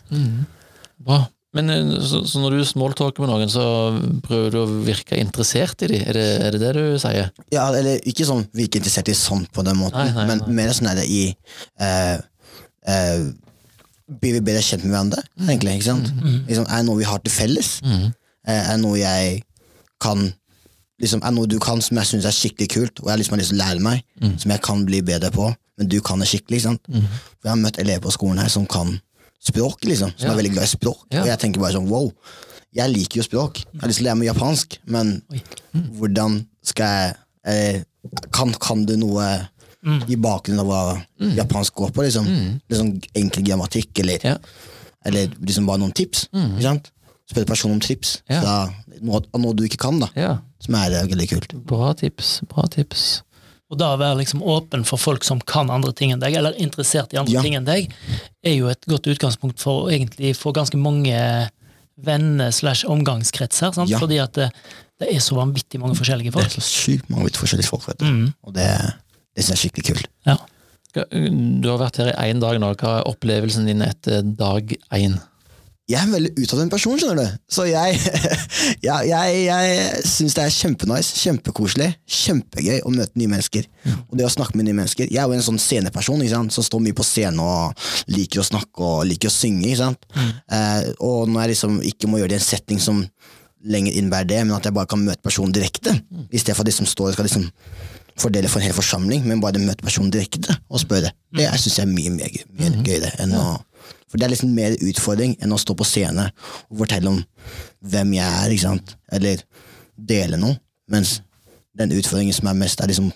Bra. 1.03 1.23
Men 1.53 1.69
eh, 1.69 2.01
så, 2.01 2.23
så 2.25 2.41
når 2.41 2.57
du 2.57 2.65
smalltalker 2.65 3.23
med 3.23 3.31
noen, 3.31 3.51
så 3.51 3.63
prøver 4.25 4.53
du 4.53 4.59
å 4.63 4.67
virke 4.85 5.19
interessert 5.21 5.85
i 5.85 5.91
dem? 5.93 6.05
Er 6.09 6.17
det 6.17 6.27
er 6.47 6.57
det, 6.57 6.61
det 6.63 6.73
du 6.77 6.99
sier? 7.01 7.31
Ja, 7.53 7.69
eller 7.69 8.01
ikke 8.09 8.27
sånn 8.29 8.45
vi 8.53 8.65
er 8.65 8.71
interessert 8.81 9.11
i 9.13 9.17
sånn 9.17 9.45
på 9.53 9.65
den 9.65 9.79
måten, 9.79 10.01
Nei, 10.01 10.13
nei, 10.17 10.27
men 10.33 10.43
mer 10.57 10.73
sånn 10.73 10.91
er 10.93 11.01
det 11.01 11.07
i 11.09 11.23
eh, 11.81 12.17
eh, 12.89 13.25
Blir 14.07 14.33
vi 14.33 14.41
bedre 14.41 14.61
kjent 14.61 14.83
med 14.83 14.91
hverandre, 14.91 15.23
Mm. 15.39 15.49
egentlig? 15.49 15.73
ikke 15.79 15.83
sant? 15.85 16.07
Liksom, 16.47 16.65
er 16.67 16.77
det 16.77 16.85
noe 16.85 16.97
vi 16.97 17.03
har 17.07 17.19
til 17.19 17.31
felles? 17.31 17.81
Eh, 17.83 18.09
er 18.47 18.71
det 18.75 18.81
noe 18.83 18.97
jeg 18.99 19.43
kan 20.01 20.33
liksom, 21.01 21.21
Er 21.23 21.31
noe 21.31 21.47
du 21.47 21.57
kan 21.59 21.81
som 21.81 21.97
jeg 21.97 22.05
syns 22.05 22.25
er 22.25 22.31
skikkelig 22.35 22.69
kult, 22.69 22.99
og 23.01 23.07
jeg 23.09 23.17
liksom 23.19 23.31
har 23.35 23.39
lyst 23.39 23.49
til 23.53 23.59
å 23.59 23.63
lære 23.63 23.79
meg, 23.81 24.03
Mm. 24.21 24.37
som 24.39 24.51
jeg 24.51 24.61
kan 24.61 24.85
bli 24.85 25.01
bedre 25.01 25.31
på, 25.31 25.55
men 25.77 25.87
du 25.87 26.01
kan 26.01 26.19
det 26.19 26.27
skikkelig? 26.27 26.57
ikke 26.59 26.61
sant? 26.61 26.81
For 26.85 27.47
Jeg 27.47 27.49
har 27.49 27.55
møtt 27.55 27.79
elever 27.79 27.99
på 28.01 28.11
skolen 28.11 28.39
her 28.39 28.47
som 28.49 28.65
kan 28.67 28.99
språk, 29.43 29.79
liksom, 29.83 30.11
som 30.17 30.27
Ja. 30.29 30.33
er 30.33 30.37
veldig 30.43 30.53
glad 30.53 30.63
i 30.63 30.75
språk. 30.75 30.99
Ja. 31.11 31.21
Og 31.21 31.27
jeg 31.27 31.39
tenker 31.39 31.59
bare 31.59 31.73
sånn 31.73 31.87
wow, 31.89 32.11
jeg 32.75 32.89
liker 32.93 33.15
jo 33.17 33.23
språk. 33.23 33.55
Jeg 33.73 33.81
har 33.81 33.87
lyst 33.89 33.97
til 33.99 34.05
å 34.05 34.09
lære 34.09 34.17
meg 34.17 34.27
japansk, 34.35 34.77
men 34.85 35.21
hvordan 35.97 36.45
skal 36.63 36.85
jeg 36.85 37.15
eh, 37.45 37.83
kan, 38.31 38.53
kan 38.53 38.85
du 38.85 38.95
noe 38.97 39.49
i 39.83 40.15
bakgrunnen 40.15 40.61
av 40.63 40.67
hva 40.69 41.33
japansk 41.35 41.73
går 41.75 41.91
på? 41.95 42.05
Liksom, 42.07 42.27
liksom 42.71 42.91
Enkel 43.19 43.43
grammatikk, 43.43 43.99
eller, 43.99 44.19
Ja. 44.23 44.37
eller 45.05 45.27
liksom 45.41 45.65
bare 45.67 45.81
noen 45.83 45.91
tips? 45.93 46.27
Ikke 46.33 46.61
sant? 46.69 46.91
Spør 47.31 47.45
personen 47.47 47.75
om 47.77 47.79
tips 47.83 48.21
Ja. 48.29 48.41
Da, 48.43 48.55
noe, 49.01 49.21
noe 49.39 49.53
du 49.55 49.63
ikke 49.63 49.79
kan, 49.79 49.99
da 49.99 50.09
ja. 50.15 50.37
som 50.59 50.75
er 50.75 50.91
eh, 50.91 51.05
veldig 51.07 51.29
kult. 51.29 51.53
Bra 51.67 51.93
tips. 51.93 52.41
Bra 52.51 52.67
tips. 52.71 53.21
Og 53.71 53.79
da 53.79 53.93
å 53.95 53.99
være 53.99 54.19
liksom 54.19 54.43
åpen 54.43 54.83
for 54.85 55.01
folk 55.01 55.23
som 55.25 55.39
kan 55.41 55.71
andre 55.73 55.93
ting 55.97 56.11
enn 56.13 56.19
deg, 56.21 56.35
eller 56.37 56.53
interessert 56.61 57.13
i 57.15 57.17
andre 57.17 57.33
Ja. 57.33 57.41
ting 57.41 57.55
enn 57.55 57.65
deg, 57.65 57.91
er 58.43 58.53
jo 58.57 58.67
et 58.69 58.85
godt 58.85 59.07
utgangspunkt 59.07 59.59
for 59.63 59.89
egentlig 59.89 60.35
få 60.37 60.53
ganske 60.53 60.77
mange 60.77 61.49
venner 61.97 62.51
slash 62.51 62.83
omgangskretser. 62.89 63.73
Ja. 63.87 63.99
Fordi 63.99 64.19
at 64.21 64.33
det, 64.37 64.49
det 64.99 65.09
er 65.15 65.19
så 65.23 65.35
vanvittig 65.39 65.79
mange 65.81 65.95
forskjellige 65.95 66.33
folk. 66.35 66.45
Det 66.49 66.57
er 66.57 66.61
så 66.61 66.67
sykt 66.67 67.09
mange 67.09 67.31
forskjellige 67.33 67.69
folk, 67.69 67.87
vet 67.87 67.99
du. 68.03 68.05
Mm. 68.05 68.33
Og 68.43 68.53
det, 68.53 68.67
det 69.33 69.43
synes 69.43 69.51
jeg 69.51 69.57
er 69.57 69.63
skikkelig 69.63 69.87
kult. 69.91 70.09
Ja. 70.29 70.37
Du 70.93 71.69
har 71.71 71.79
vært 71.81 71.97
her 72.01 72.11
i 72.13 72.31
én 72.31 72.41
dag 72.41 72.59
nå. 72.61 72.73
Hva 72.77 72.99
er 72.99 73.07
opplevelsen 73.09 73.65
din 73.69 73.81
etter 73.85 74.21
dag 74.21 74.75
én? 74.93 75.17
Jeg 75.89 75.99
er 75.99 76.05
en 76.07 76.13
veldig 76.15 76.29
utadvendt 76.39 76.71
person, 76.71 76.95
skjønner 76.95 77.17
du. 77.19 77.39
Så 77.51 77.65
jeg, 77.67 77.97
jeg, 78.87 79.09
jeg, 79.09 79.39
jeg 79.49 80.03
syns 80.07 80.37
det 80.37 80.45
er 80.45 80.53
kjempenice, 80.55 81.17
kjempekoselig, 81.19 81.89
kjempegøy 82.07 82.85
å 82.87 82.93
møte 82.93 83.19
nye 83.19 83.31
mennesker. 83.33 83.67
Og 84.05 84.15
det 84.19 84.29
å 84.29 84.31
snakke 84.31 84.55
med 84.55 84.69
nye 84.69 84.77
mennesker. 84.77 85.11
Jeg 85.11 85.19
er 85.19 85.27
jo 85.27 85.35
en 85.35 85.43
sånn 85.49 85.59
sceneperson 85.59 86.23
som 86.53 86.67
står 86.69 86.85
mye 86.85 86.95
på 86.95 87.03
scenen 87.07 87.41
og 87.43 87.89
liker 88.15 88.39
å 88.39 88.47
snakke 88.47 88.85
og 88.93 89.03
liker 89.09 89.27
å 89.27 89.35
synge. 89.35 89.73
Ikke 89.73 89.81
sant? 89.81 90.07
Eh, 90.15 90.93
og 91.03 91.27
når 91.27 91.41
jeg 91.41 91.55
liksom 91.55 91.81
ikke 91.91 92.11
må 92.11 92.21
gjøre 92.21 92.31
det 92.31 92.39
i 92.39 92.43
en 92.43 92.47
setting 92.47 92.79
som 92.83 93.03
lenger 93.63 93.97
innebærer 93.97 94.29
det, 94.29 94.39
men 94.45 94.55
at 94.55 94.69
jeg 94.69 94.75
bare 94.75 94.91
kan 94.93 95.03
møte 95.03 95.23
personen 95.23 95.51
direkte, 95.55 95.97
i 96.31 96.39
stedet 96.39 96.55
for 96.55 96.63
at 96.63 96.71
de 96.71 96.77
som 96.79 96.87
står 96.87 97.11
og 97.11 97.17
skal 97.17 97.27
liksom 97.27 97.49
fordele 98.19 98.49
for 98.51 98.61
en 98.61 98.67
hel 98.67 98.75
forsamling, 98.77 99.25
men 99.27 99.41
bare 99.41 99.61
møte 99.61 99.83
personen 99.85 100.11
direkte 100.13 100.55
og 100.69 100.81
spørre. 100.83 101.13
Det 101.33 101.45
jeg 101.47 101.61
synes 101.63 101.77
jeg 101.79 101.87
er 101.87 101.93
mye 101.93 102.13
mer 102.13 102.39
mer 102.59 102.81
gøyere 102.85 103.13
enn 103.23 103.37
å 103.37 103.45
For 104.13 104.21
det 104.21 104.27
er 104.27 104.29
liksom 104.35 104.51
mer 104.53 104.75
utfordring 104.85 105.31
enn 105.41 105.53
å 105.55 105.57
stå 105.57 105.73
på 105.73 105.85
scene 105.89 106.27
og 106.69 106.77
fortelle 106.83 107.09
om 107.09 107.17
hvem 107.81 108.11
jeg 108.13 108.43
er, 108.43 108.51
ikke 108.53 108.67
sant? 108.67 108.95
eller 109.11 109.41
dele 109.97 110.37
noe. 110.37 110.59
Mens 110.93 111.21
den 111.73 111.95
utfordringen 111.97 112.35
som 112.37 112.47
er 112.51 112.59
mest, 112.59 112.81
er 112.81 112.91
liksom 112.91 113.11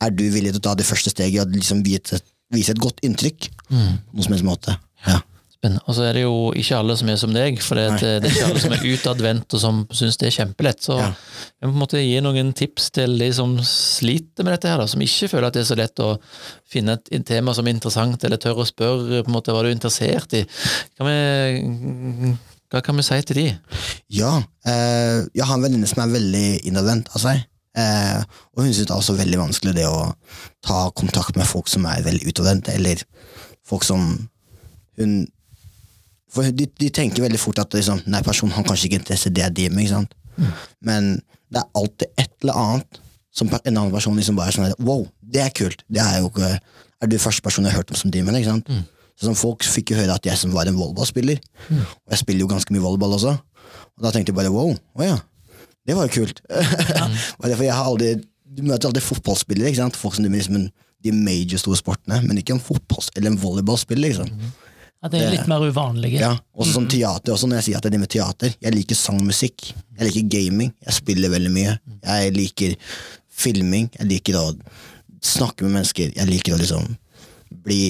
Er 0.00 0.10
du 0.14 0.22
villig 0.30 0.52
til 0.52 0.60
å 0.60 0.66
ta 0.68 0.74
det 0.78 0.86
første 0.86 1.10
steget 1.10 1.42
og 1.42 1.56
liksom 1.56 1.82
vise 1.82 2.20
vise 2.54 2.70
et 2.70 2.78
godt 2.78 3.00
inntrykk? 3.02 3.50
Mm. 3.68 3.98
noen 4.14 4.24
som 4.24 4.32
helst 4.32 4.46
måte. 4.46 4.76
Ja. 5.06 5.18
Spennende. 5.58 5.82
Og 5.90 5.94
så 5.96 6.04
er 6.06 6.12
det 6.14 6.20
jo 6.22 6.34
ikke 6.54 6.76
alle 6.78 6.94
som 7.00 7.08
er 7.10 7.16
som 7.18 7.32
deg, 7.34 7.56
for 7.66 7.74
det, 7.74 7.86
det, 7.98 8.10
det 8.22 8.28
er 8.28 8.34
ikke 8.36 8.46
alle 8.46 8.60
som 8.62 8.74
er 8.76 8.84
utadvendt 8.92 9.54
og 9.56 9.62
som 9.62 9.80
syns 9.90 10.18
det 10.20 10.28
er 10.28 10.34
kjempelett. 10.36 10.84
Så 10.86 10.98
Ja. 11.00 11.08
jeg 11.64 11.72
må 11.74 11.88
på 11.90 11.98
gi 11.98 12.20
noen 12.22 12.52
tips 12.54 12.90
til 12.94 13.16
de 13.18 13.26
som 13.34 13.56
sliter 13.66 14.46
med 14.46 14.54
dette, 14.54 14.68
her, 14.70 14.78
da, 14.78 14.86
som 14.86 15.02
ikke 15.02 15.28
føler 15.32 15.48
at 15.48 15.56
det 15.58 15.64
er 15.64 15.70
så 15.72 15.78
lett 15.80 15.98
å 16.04 16.12
finne 16.70 16.94
et, 16.94 17.10
et 17.10 17.24
tema 17.26 17.50
som 17.56 17.66
er 17.66 17.74
interessant, 17.74 18.22
eller 18.22 18.38
tør 18.38 18.60
å 18.62 18.66
spørre 18.68 19.24
på 19.24 19.32
en 19.32 19.34
måte 19.34 19.50
hva 19.50 19.64
du 19.64 19.70
er 19.72 19.74
interessert 19.74 20.36
i. 20.38 20.44
Kan 20.94 21.10
vi, 21.10 22.30
hva 22.70 22.82
kan 22.86 23.00
vi 23.00 23.06
si 23.08 23.18
til 23.26 23.40
de? 23.40 23.46
Ja, 24.14 24.36
eh, 24.62 25.24
jeg 25.34 25.42
har 25.48 25.56
en 25.58 25.64
venninne 25.66 25.88
som 25.90 26.04
er 26.04 26.12
veldig 26.12 26.44
innadvendt 26.70 27.10
av 27.16 27.24
seg. 27.24 27.42
Eh, 27.78 28.20
og 28.54 28.62
hun 28.62 28.70
syns 28.70 28.86
det 28.86 28.94
er 28.94 29.00
også 29.02 29.16
veldig 29.18 29.40
vanskelig 29.42 29.74
det 29.74 29.88
å 29.90 30.12
ta 30.66 30.84
kontakt 30.94 31.34
med 31.38 31.50
folk 31.50 31.66
som 31.70 31.82
er 31.90 32.06
veldig 32.06 32.30
utadvendte, 32.30 32.78
eller 32.78 33.02
folk 33.66 33.82
som 33.86 34.06
hun 34.98 35.18
For 36.32 36.52
de, 36.52 36.66
de 36.80 36.90
tenker 36.92 37.24
veldig 37.24 37.40
fort 37.40 37.60
at 37.62 37.74
liksom, 37.76 38.02
nei, 38.10 38.20
personen 38.26 38.52
har 38.56 38.66
kanskje 38.66 38.90
ikke 38.90 39.00
interesse 39.00 39.30
i 39.30 39.34
det 39.36 39.46
jeg 39.46 39.56
driver 39.56 39.76
med, 39.78 39.90
sant? 39.92 40.14
men 40.86 41.16
det 41.50 41.58
er 41.58 41.80
alltid 41.80 42.20
et 42.20 42.44
eller 42.44 42.58
annet 42.62 43.00
som 43.34 43.48
en 43.50 43.72
annen 43.72 43.90
person 43.90 44.16
liksom 44.18 44.36
bare 44.38 44.52
er 44.52 44.56
sånn 44.56 44.84
Wow, 44.86 45.06
det 45.18 45.42
er 45.42 45.50
kult! 45.54 45.82
Det 45.90 46.02
er 46.02 46.20
jo 46.22 46.28
ikke 46.30 46.52
Er 46.54 47.10
du 47.10 47.16
første 47.22 47.42
person 47.42 47.66
jeg 47.66 47.74
har 47.74 47.82
hørt 47.82 47.90
om 47.90 47.98
som 47.98 48.12
driver 48.12 48.32
med 48.32 48.38
det? 48.38 48.54
Mm. 48.68 48.84
Så 49.18 49.26
sånn, 49.26 49.38
Folk 49.38 49.66
fikk 49.66 49.92
jo 49.92 49.98
høre 49.98 50.14
at 50.14 50.26
jeg 50.26 50.38
som 50.38 50.54
var 50.54 50.70
en 50.70 50.78
volleyballspiller, 50.78 51.40
og 51.74 52.12
jeg 52.14 52.20
spiller 52.20 52.44
jo 52.44 52.50
ganske 52.50 52.74
mye 52.74 52.82
volleyball 52.84 53.16
også. 53.16 53.34
Og 53.98 54.04
da 54.04 54.12
tenkte 54.14 54.30
jeg 54.30 54.38
bare 54.38 54.52
wow, 54.54 54.70
å 54.74 55.06
ja, 55.06 55.16
det 55.88 55.96
var 55.98 56.06
jo 56.06 56.20
kult. 56.20 56.42
Bare 57.40 57.56
for 57.56 57.64
jeg 57.66 57.74
har 57.74 57.88
aldri, 57.90 58.12
du 58.46 58.62
møter 58.62 58.90
alltid 58.90 59.06
fotballspillere, 59.06 59.72
ikke 59.72 59.80
sant? 59.80 59.98
folk 59.98 60.14
som 60.14 60.26
driver 60.26 60.36
med 60.36 60.44
liksom 60.44 60.68
de 61.06 61.14
major 61.14 61.62
store 61.62 61.78
sportene, 61.80 62.20
men 62.26 62.38
ikke 62.38 62.54
en 62.54 62.62
fotball 62.62 63.10
eller 63.16 63.32
en 63.32 63.40
volleyballspiller. 63.42 64.12
liksom. 64.12 64.52
At 64.98 65.12
det 65.14 65.20
er 65.22 65.30
litt 65.30 65.46
mer 65.50 65.62
uvanlige. 65.62 66.18
Ja, 66.18 66.32
Også 66.58 66.74
som 66.74 66.88
teater, 66.90 67.30
også 67.34 67.46
når 67.46 67.60
jeg 67.60 67.68
sier 67.68 67.78
at 67.78 67.86
jeg 67.86 67.92
driver 67.92 68.02
med 68.02 68.10
teater. 68.10 68.54
Jeg 68.64 68.74
liker 68.74 68.98
sangmusikk, 68.98 69.68
jeg 69.94 70.08
liker 70.08 70.30
gaming, 70.32 70.72
jeg 70.82 70.96
spiller 70.96 71.30
veldig 71.30 71.52
mye. 71.54 71.74
Jeg 72.02 72.32
liker 72.34 72.74
filming, 73.38 73.86
jeg 73.94 74.10
liker 74.10 74.40
å 74.40 74.46
snakke 75.22 75.66
med 75.66 75.78
mennesker, 75.78 76.10
jeg 76.16 76.30
liker 76.30 76.56
å 76.56 76.58
liksom 76.62 76.88
bli 77.64 77.82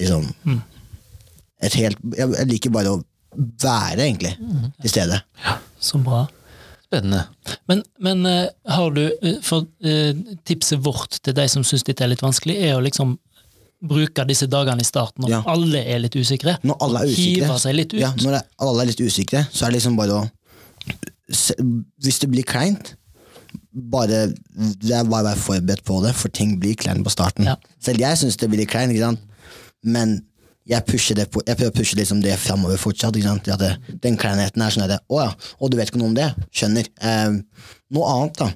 liksom 0.00 0.30
et 1.64 1.76
helt 1.78 2.00
Jeg, 2.16 2.46
liker 2.50 2.72
bare 2.74 2.94
å 2.94 3.02
være, 3.34 4.04
egentlig, 4.04 4.32
til 4.82 4.92
stede. 4.92 5.20
Så 5.80 6.00
bra. 6.02 6.24
Spennende. 6.84 7.24
Men, 7.68 7.82
men 8.04 8.26
eh, 8.28 8.50
har 8.70 8.92
du 8.94 9.00
eh, 9.08 9.40
For 9.42 9.64
eh, 9.82 10.12
tipset 10.46 10.78
vårt 10.84 11.16
til 11.24 11.34
de 11.34 11.46
som 11.50 11.64
syns 11.66 11.82
dette 11.86 12.04
er 12.04 12.12
litt 12.12 12.22
vanskelig, 12.22 12.54
er 12.62 12.76
å 12.76 12.84
liksom 12.84 13.16
bruke 13.84 14.24
disse 14.28 14.48
dagene 14.50 14.82
i 14.84 14.88
starten 14.88 15.24
når 15.24 15.30
Ja. 15.30 15.42
alle 15.52 15.82
er 15.84 16.02
litt 16.02 16.16
usikre. 16.16 16.56
Når 16.64 16.76
alle 16.80 17.04
er 17.04 17.12
usikre, 17.12 17.74
litt 17.74 17.94
ut. 17.94 18.00
Ja, 18.00 18.12
når 18.24 18.40
alle 18.58 18.82
er 18.82 18.90
litt 18.90 19.00
usikre, 19.00 19.46
så 19.52 19.66
er 19.66 19.70
det 19.70 19.80
liksom 19.80 19.96
bare 20.00 20.20
å 20.22 20.28
Hvis 22.04 22.18
det 22.20 22.28
blir 22.28 22.44
kleint, 22.44 22.94
bare, 23.72 24.26
det 24.28 24.92
er 24.92 25.06
bare 25.08 25.22
å 25.24 25.28
være 25.30 25.40
forberedt 25.40 25.82
på 25.88 26.02
det, 26.04 26.12
for 26.14 26.28
ting 26.28 26.58
blir 26.60 26.76
kleint 26.76 27.02
på 27.02 27.10
starten. 27.10 27.46
Ja. 27.48 27.56
Selv 27.80 27.98
jeg 27.98 28.18
syns 28.20 28.36
det 28.36 28.50
blir 28.52 28.66
kleint, 28.68 28.92
men 29.82 30.18
jeg, 30.68 30.84
det 31.16 31.30
på, 31.30 31.42
jeg 31.46 31.56
prøver 31.56 31.72
å 31.72 31.76
pushe 31.76 31.96
liksom 31.96 32.22
det 32.24 32.36
framover 32.40 32.76
fortsatt. 32.80 33.14
Det, 33.14 33.70
den 34.02 34.16
kleinheten 34.16 34.62
er 34.64 34.72
sånn 34.72 34.86
at 34.86 34.92
det, 34.94 35.00
Å 35.12 35.20
ja, 35.20 35.30
og 35.60 35.70
du 35.70 35.76
vet 35.76 35.90
ikke 35.90 36.00
noe 36.00 36.12
om 36.12 36.16
det? 36.16 36.30
Skjønner. 36.52 36.88
Eh, 37.04 37.34
noe 37.92 38.14
annet, 38.14 38.40
da. 38.40 38.50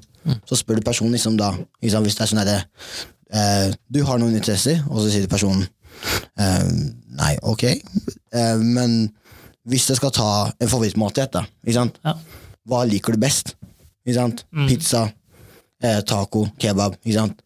Så 0.49 0.59
spør 0.61 0.81
du 0.81 0.85
personen 0.85 1.13
liksom 1.17 1.37
da, 1.41 1.55
hvis 1.81 1.93
det 2.17 2.25
er 2.25 2.31
sånn 2.33 2.43
at 2.43 2.49
det, 2.49 2.59
eh, 3.33 3.69
Du 3.93 4.03
har 4.05 4.19
noen 4.19 4.37
interesser, 4.37 4.83
og 4.89 5.03
så 5.03 5.11
sier 5.13 5.29
personen 5.31 5.67
eh, 6.39 6.67
Nei, 7.19 7.35
ok, 7.43 7.65
eh, 7.69 8.57
men 8.63 8.99
hvis 9.69 9.89
jeg 9.91 9.99
skal 9.99 10.13
ta 10.15 10.29
en 10.49 10.69
favorittmåltid, 10.71 11.33
da, 11.35 11.43
ikke 11.67 11.77
sant? 11.77 11.99
Ja. 12.07 12.15
hva 12.69 12.85
liker 12.89 13.13
du 13.13 13.21
best? 13.21 13.57
Ikke 14.07 14.17
sant? 14.17 14.45
Pizza, 14.69 15.03
eh, 15.83 16.01
taco, 16.09 16.47
kebab. 16.61 16.95
Ikke 17.05 17.19
sant? 17.19 17.43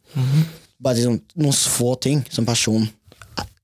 Bare 0.82 0.98
liksom, 1.00 1.16
noen 1.42 1.56
få 1.56 1.94
ting 2.02 2.22
som 2.30 2.46
person 2.46 2.86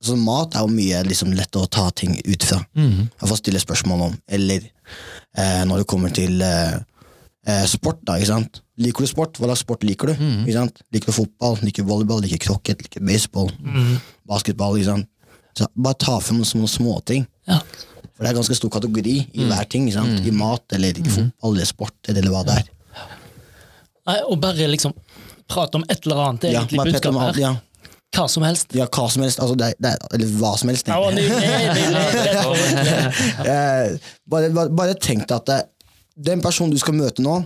så 0.01 0.15
Mat 0.15 0.55
er 0.55 0.63
jo 0.63 0.71
mye 0.71 1.01
liksom, 1.09 1.33
lett 1.35 1.57
å 1.59 1.65
ta 1.67 1.89
ting 1.91 2.13
ut 2.23 2.45
fra. 2.47 2.61
Jeg 2.79 3.29
får 3.31 3.41
stille 3.41 3.59
spørsmål 3.63 4.05
om. 4.09 4.13
Eller 4.31 4.63
eh, 4.63 5.65
når 5.67 5.83
det 5.83 5.87
kommer 5.91 6.13
til 6.15 6.41
eh, 6.43 6.77
eh, 7.47 7.65
sport, 7.67 7.99
da. 8.07 8.15
ikke 8.19 8.31
sant? 8.31 8.61
Liker 8.79 9.03
du 9.05 9.11
sport? 9.11 9.39
Hva 9.41 9.49
slags 9.51 9.65
sport 9.65 9.83
liker 9.87 10.13
du? 10.13 10.25
Sant? 10.55 10.83
Liker 10.95 11.11
du 11.11 11.17
fotball? 11.17 11.57
Liker 11.67 11.83
du 11.83 11.89
volleyball? 11.91 12.21
Liker 12.23 12.39
du 12.39 12.45
krokket? 12.47 12.83
Liker 12.85 13.01
du 13.03 13.07
baseball? 13.11 13.51
Basketball? 14.29 14.79
sant? 14.87 15.09
Så 15.59 15.67
bare 15.75 15.99
ta 15.99 16.19
frem 16.23 16.39
noen 16.39 16.47
små 16.47 16.69
småting. 16.71 17.25
Ja. 17.51 17.59
For 18.15 18.23
det 18.27 18.31
er 18.31 18.37
ganske 18.39 18.55
stor 18.59 18.71
kategori 18.71 19.15
i 19.35 19.47
hver 19.51 19.67
ting. 19.71 19.89
I 19.91 20.31
mat 20.35 20.75
eller 20.77 20.95
i 20.95 21.07
fotball 21.11 21.57
eller 21.57 21.67
sport 21.67 22.11
eller 22.13 22.31
hva 22.31 22.45
det 22.47 22.61
er. 22.61 22.69
Nei, 24.09 24.19
og 24.31 24.39
bare 24.41 24.69
liksom 24.71 24.95
prate 25.51 25.77
om 25.81 25.85
et 25.91 26.07
eller 26.07 26.23
annet. 26.29 26.41
Det 26.45 26.49
er 26.51 26.55
Ja, 26.55 26.63
egentlig 26.63 26.93
budskapet 26.93 27.21
her. 27.27 27.41
ja. 27.43 27.55
Hva 28.17 28.25
som 28.33 28.43
helst. 28.47 28.71
ja, 28.73 28.87
hva 28.89 29.05
som 29.13 29.23
helst. 29.23 29.39
Altså, 29.43 29.55
det 29.59 29.67
er, 29.69 29.75
det 29.83 29.91
er, 29.91 30.07
eller 30.17 30.31
hva 30.41 30.55
som 30.57 30.71
helst. 30.71 30.87
Ja, 30.89 30.97
slett. 31.13 31.29
Eh, 33.49 33.99
bare, 34.31 34.49
bare, 34.55 34.71
bare 34.73 34.95
tenk 34.97 35.27
deg 35.29 35.37
at 35.37 35.47
det, 35.51 35.59
den 36.31 36.41
personen 36.45 36.73
du 36.73 36.79
skal 36.81 36.97
møte 36.97 37.23
nå, 37.25 37.41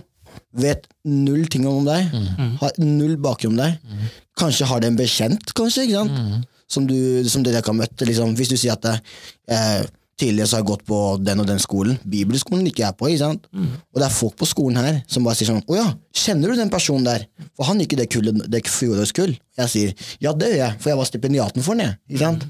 vet 0.53 0.87
null 1.05 1.47
ting 1.51 1.65
om 1.69 1.85
deg. 1.87 2.13
Har 2.61 2.77
null 2.83 3.17
bakgrunn 3.21 3.55
om 3.57 3.63
deg. 3.63 3.97
Kanskje 4.39 4.65
har 4.69 4.79
det 4.83 4.91
en 4.93 4.97
bekjent, 4.99 5.53
kanskje, 5.57 5.87
ikke 5.87 6.03
sant? 6.03 6.47
Som, 6.73 6.87
du, 6.89 6.95
som 7.29 7.43
dere 7.45 7.59
ikke 7.61 7.69
har 7.73 7.81
møtt. 7.83 8.01
Liksom. 8.07 8.31
Hvis 8.39 8.49
du 8.49 8.55
sier 8.57 8.73
at 8.73 8.87
eh, 8.89 9.83
tidligere 10.17 10.47
så 10.49 10.55
har 10.57 10.61
jeg 10.63 10.69
gått 10.71 10.85
på 10.87 10.97
den 11.21 11.41
og 11.43 11.47
den 11.49 11.59
skolen. 11.61 11.99
Bibelskolen 12.09 12.65
gikk 12.69 12.79
jeg 12.81 12.95
på. 12.97 13.09
ikke 13.11 13.21
sant? 13.21 13.45
Og 13.53 13.99
det 14.01 14.07
er 14.07 14.13
folk 14.15 14.35
på 14.39 14.47
skolen 14.49 14.79
her 14.81 14.99
som 15.09 15.25
bare 15.25 15.37
sier 15.37 15.49
sånn 15.51 15.61
Å 15.69 15.77
ja, 15.77 15.85
kjenner 16.23 16.49
du 16.53 16.57
den 16.61 16.71
personen 16.73 17.05
der? 17.05 17.25
For 17.57 17.67
han 17.69 17.81
gikk 17.83 17.93
i 17.93 17.99
det 18.01 18.07
kullet, 18.13 18.41
det 18.49 18.63
fjorårets 18.69 19.13
kull. 19.17 19.35
Jeg 19.59 19.69
sier 19.73 19.93
ja, 20.23 20.33
det 20.33 20.49
gjør 20.53 20.59
jeg, 20.63 20.79
for 20.81 20.93
jeg 20.93 21.01
var 21.01 21.09
stipendiaten 21.11 21.65
for 21.65 21.77
den. 21.77 21.91
jeg, 21.93 21.97
Ikke 22.15 22.23
sant? 22.25 22.45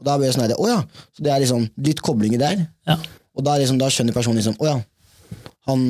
Og 0.00 0.06
da 0.08 0.18
blir 0.18 0.30
det 0.30 0.34
sånn 0.38 0.46
her, 0.48 0.56
Å 0.58 0.70
ja. 0.70 0.80
Så 1.14 1.26
det 1.26 1.34
er 1.34 1.42
liksom 1.44 1.66
litt 1.86 2.02
koblinger 2.02 2.42
der. 2.42 2.64
Ja. 2.90 2.98
Og 3.38 3.46
da, 3.46 3.54
liksom, 3.62 3.78
da 3.78 3.90
skjønner 3.92 4.16
personen 4.16 4.40
liksom 4.42 4.58
Å 4.58 4.70
ja, 4.72 4.78
han, 5.70 5.86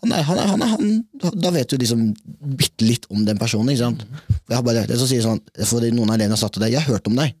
han, 0.00 0.12
er, 0.16 0.22
han, 0.24 0.38
er, 0.40 0.46
han, 0.48 0.62
er, 0.64 0.70
han 0.72 1.40
da- 1.42 1.50
vet 1.52 1.68
du 1.68 1.76
liksom 1.80 2.06
bitte 2.56 2.86
litt 2.86 3.04
om 3.12 3.24
den 3.26 3.38
personen. 3.40 3.68
ikke 3.72 3.82
sant? 3.84 4.04
Jeg 4.48 4.56
har 4.56 4.64
bare, 4.64 4.86
det 4.88 4.96
så 5.00 5.08
sier 5.10 5.22
sånn, 5.24 5.42
for 5.68 5.84
Noen 5.92 6.08
av 6.08 6.16
elevene 6.16 6.36
har 6.36 6.40
sagt 6.40 6.54
til 6.56 6.62
deg 6.64 6.72
'Jeg 6.72 6.82
har 6.86 6.94
hørt 6.94 7.06
om 7.10 7.16
deg'. 7.20 7.34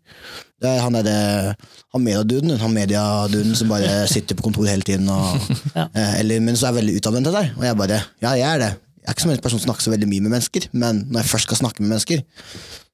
Det 0.60 0.68
er 0.68 0.80
han 0.84 0.92
derre 0.92 1.56
han 1.94 2.02
mediaduden, 2.04 2.58
han 2.60 2.74
mediaduden 2.76 3.56
som 3.56 3.68
bare 3.72 4.04
sitter 4.14 4.36
på 4.36 4.42
kontoret 4.50 4.70
hele 4.74 4.82
tiden. 4.84 5.08
Og, 5.08 5.40
Ja. 5.78 5.88
eh, 5.94 6.20
eller, 6.20 6.40
men 6.40 6.56
så 6.56 6.68
er 6.68 6.76
veldig 6.82 6.98
utadvendt 7.00 7.28
av 7.32 7.38
deg. 7.40 7.56
Og 7.56 7.64
jeg 7.64 7.76
bare 7.76 8.02
Ja, 8.20 8.34
jeg 8.36 8.48
er 8.54 8.58
det. 8.58 8.72
Jeg 9.00 9.08
er 9.08 9.12
ikke 9.16 9.22
som 9.24 9.30
en 9.32 9.38
person 9.40 9.58
som 9.60 9.66
snakker 9.70 9.82
så 9.82 9.90
veldig 9.96 10.08
mye 10.08 10.20
med 10.20 10.30
mennesker, 10.36 10.68
men 10.76 11.06
når 11.08 11.22
jeg 11.22 11.30
først 11.32 11.48
skal 11.48 11.56
snakke 11.56 11.80
med 11.80 11.88
mennesker, 11.96 12.20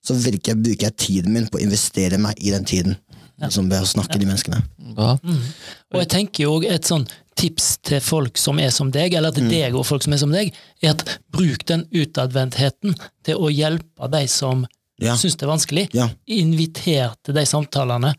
så 0.07 0.15
jeg, 0.15 0.63
bruker 0.63 0.87
jeg 0.87 0.97
tiden 0.97 1.33
min 1.35 1.49
på 1.51 1.59
å 1.59 1.63
investere 1.67 2.17
meg 2.23 2.39
i 2.39 2.53
den 2.55 2.65
tiden. 2.65 2.95
Liksom 3.43 3.69
ved 3.71 3.83
å 3.85 3.87
snakke 3.89 4.19
de 4.19 4.27
menneskene. 4.27 4.63
Bra. 4.97 5.19
Og 5.93 5.99
jeg 6.01 6.09
tenker 6.09 6.45
jo 6.47 6.55
et 6.65 6.89
sånn 6.89 7.05
tips 7.37 7.67
til 7.85 8.01
folk 8.01 8.39
som 8.41 8.59
er 8.59 8.71
som 8.73 8.89
deg, 8.91 9.13
eller 9.19 9.35
til 9.37 9.45
deg 9.51 9.75
og 9.77 9.85
folk 9.85 10.03
som 10.07 10.15
er 10.17 10.21
som 10.23 10.33
deg, 10.33 10.55
er 10.83 10.95
at 10.95 11.03
bruk 11.35 11.67
den 11.69 11.85
utadvendtheten 11.93 12.97
til 13.29 13.37
å 13.37 13.51
hjelpe 13.53 14.09
de 14.11 14.23
som 14.27 14.65
Ja. 14.99 15.13
syns 15.15 15.37
det 15.37 15.43
er 15.45 15.53
vanskelig. 15.53 15.89
Ja. 15.93 16.09
Inviter 16.27 17.13
til 17.23 17.35
de 17.35 17.45
samtalene. 17.45 18.15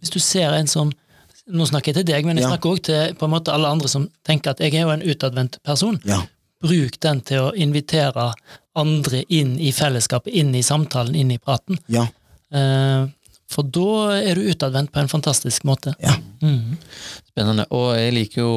Hvis 0.00 0.10
du 0.14 0.18
ser 0.18 0.52
en 0.54 0.66
som 0.66 0.92
Nå 1.46 1.66
snakker 1.68 1.92
jeg 1.92 1.94
til 1.98 2.04
deg, 2.14 2.24
men 2.24 2.38
jeg 2.38 2.44
Ja. 2.46 2.56
snakker 2.56 2.70
også 2.72 2.82
til 2.84 3.14
på 3.20 3.24
en 3.26 3.30
måte 3.34 3.52
alle 3.52 3.68
andre 3.68 3.86
som 3.86 4.08
tenker 4.24 4.52
at 4.52 4.60
jeg 4.60 4.72
er 4.76 4.80
jo 4.86 4.88
en 4.88 5.02
utadvendt 5.02 5.58
person. 5.62 6.00
Ja. 6.02 6.22
Bruk 6.62 6.98
den 7.00 7.20
til 7.20 7.36
å 7.36 7.54
invitere 7.54 8.32
andre 8.74 9.24
inn 9.28 9.58
i 9.60 9.70
fellesskapet, 9.70 10.32
inn 10.32 10.54
i 10.54 10.62
samtalen, 10.62 11.14
inn 11.14 11.30
i 11.32 11.36
praten. 11.36 11.76
Ja. 11.86 12.06
Eh, 12.50 13.06
For 13.54 13.66
da 13.76 14.18
er 14.18 14.38
du 14.38 14.48
utadvendt 14.50 14.90
på 14.94 15.00
en 15.02 15.10
fantastisk 15.10 15.64
måte. 15.68 15.94
Ja. 16.02 16.16
Mm. 16.42 16.74
Spennende. 17.30 17.64
Og 17.74 17.94
jeg 17.96 18.12
liker 18.16 18.42
jo 18.42 18.52